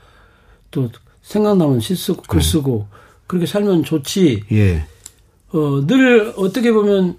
또 0.72 0.90
생각나면 1.22 1.78
시 1.78 1.94
쓰고 1.94 2.22
글 2.22 2.40
네. 2.40 2.44
쓰고 2.44 2.88
음. 2.90 2.96
그렇게 3.28 3.46
살면 3.46 3.84
좋지. 3.84 4.42
예. 4.50 4.84
어, 5.52 5.86
늘 5.86 6.32
어떻게 6.36 6.72
보면 6.72 7.18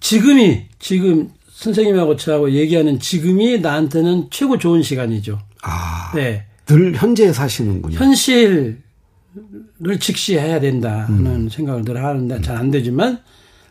지금이 0.00 0.66
지금 0.80 1.30
선생님하고 1.52 2.16
저하고 2.16 2.50
얘기하는 2.50 2.98
지금이 2.98 3.60
나한테는 3.60 4.26
최고 4.30 4.58
좋은 4.58 4.82
시간이죠. 4.82 5.38
아. 5.62 6.10
네. 6.16 6.47
늘 6.68 6.94
현재에 6.94 7.32
사시는군요. 7.32 7.96
현실을 7.98 8.78
직시해야 10.00 10.60
된다는 10.60 11.26
음. 11.26 11.48
생각을 11.48 11.84
늘 11.84 12.02
하는데 12.04 12.40
잘 12.42 12.56
안 12.56 12.70
되지만 12.70 13.20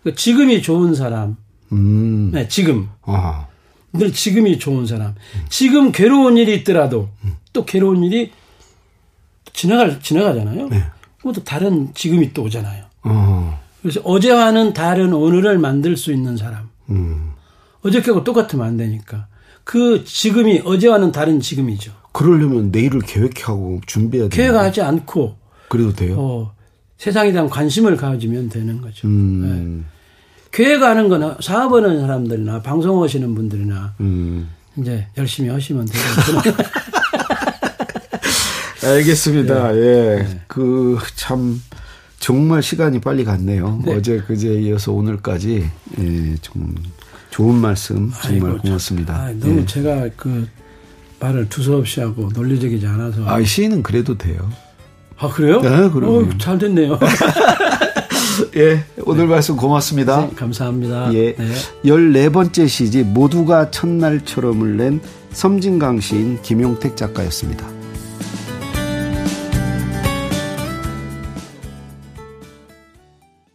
그 0.03 0.15
지금이 0.15 0.61
좋은 0.61 0.95
사람. 0.95 1.37
음. 1.71 2.31
네, 2.33 2.47
지금. 2.47 2.89
아. 3.03 3.47
늘 3.93 4.11
지금이 4.13 4.59
좋은 4.59 4.85
사람. 4.85 5.15
지금 5.49 5.91
괴로운 5.91 6.37
일이 6.37 6.55
있더라도 6.57 7.09
또 7.53 7.65
괴로운 7.65 8.03
일이 8.03 8.31
지나갈 9.53 9.99
지나가잖아요. 9.99 10.69
네. 10.69 10.83
그럼 11.19 11.33
또 11.33 11.43
다른 11.43 11.93
지금이 11.93 12.33
또 12.33 12.43
오잖아요. 12.43 12.85
어. 13.03 13.59
그래서 13.81 14.01
어제와는 14.01 14.73
다른 14.73 15.13
오늘을 15.13 15.57
만들 15.57 15.97
수 15.97 16.11
있는 16.11 16.37
사람. 16.37 16.69
음. 16.89 17.31
어저께하고 17.81 18.23
똑같으면 18.23 18.65
안 18.65 18.77
되니까. 18.77 19.27
그 19.63 20.03
지금이 20.05 20.61
어제와는 20.63 21.11
다른 21.11 21.39
지금이죠. 21.39 21.91
그러려면 22.17 22.71
내일을 22.71 23.01
계획하고 23.01 23.81
준비해야 23.85 24.27
돼요. 24.27 24.35
계획하지 24.35 24.81
않고. 24.81 25.37
그래도 25.69 25.93
돼요? 25.93 26.15
어, 26.17 26.51
세상에 26.97 27.31
대한 27.31 27.47
관심을 27.47 27.95
가지면 27.95 28.49
되는 28.49 28.81
거죠. 28.81 29.07
음. 29.07 29.85
네. 29.85 29.85
계획하는 30.51 31.09
거는 31.09 31.35
사업하는 31.39 32.01
사람들이나 32.01 32.63
방송하시는 32.63 33.35
분들이나 33.35 33.93
음. 33.99 34.49
이제 34.77 35.05
열심히 35.15 35.49
하시면 35.49 35.85
돼요. 35.85 36.03
알겠습니다. 38.95 39.73
네. 39.73 39.77
예. 39.77 40.23
네. 40.23 40.41
그, 40.47 40.97
참, 41.15 41.61
정말 42.17 42.63
시간이 42.63 42.99
빨리 42.99 43.25
갔네요. 43.25 43.83
네. 43.85 43.93
어제, 43.93 44.23
그제 44.25 44.55
이어서 44.61 44.91
오늘까지, 44.91 45.69
예, 45.99 46.35
좀, 46.37 46.73
좋은 47.29 47.53
말씀 47.53 48.11
정말 48.23 48.53
아이고, 48.53 48.63
고맙습니다. 48.63 49.13
아, 49.13 49.31
너무 49.33 49.59
예. 49.59 49.65
제가 49.67 50.09
그 50.15 50.47
말을 51.19 51.49
두서없이 51.49 51.99
하고 51.99 52.29
논리적이지 52.33 52.85
않아서. 52.87 53.27
아, 53.27 53.43
시인은 53.43 53.83
그래도 53.83 54.17
돼요. 54.17 54.37
아, 55.17 55.27
그래요? 55.29 55.61
네, 55.61 55.89
그럼. 55.89 56.03
어, 56.05 56.37
잘 56.37 56.57
됐네요. 56.57 56.99
예, 58.55 58.83
오늘 59.03 59.25
네. 59.25 59.33
말씀 59.33 59.57
고맙습니다. 59.57 60.21
네, 60.21 60.35
감사합니다. 60.35 61.13
예. 61.13 61.33
네. 61.35 61.53
14번째 61.85 62.67
시지 62.67 63.03
모두가 63.03 63.71
첫날처럼을 63.71 64.77
낸 64.77 65.01
섬진강 65.31 65.99
시인 66.01 66.41
김용택 66.41 66.95
작가였습니다. 66.95 67.76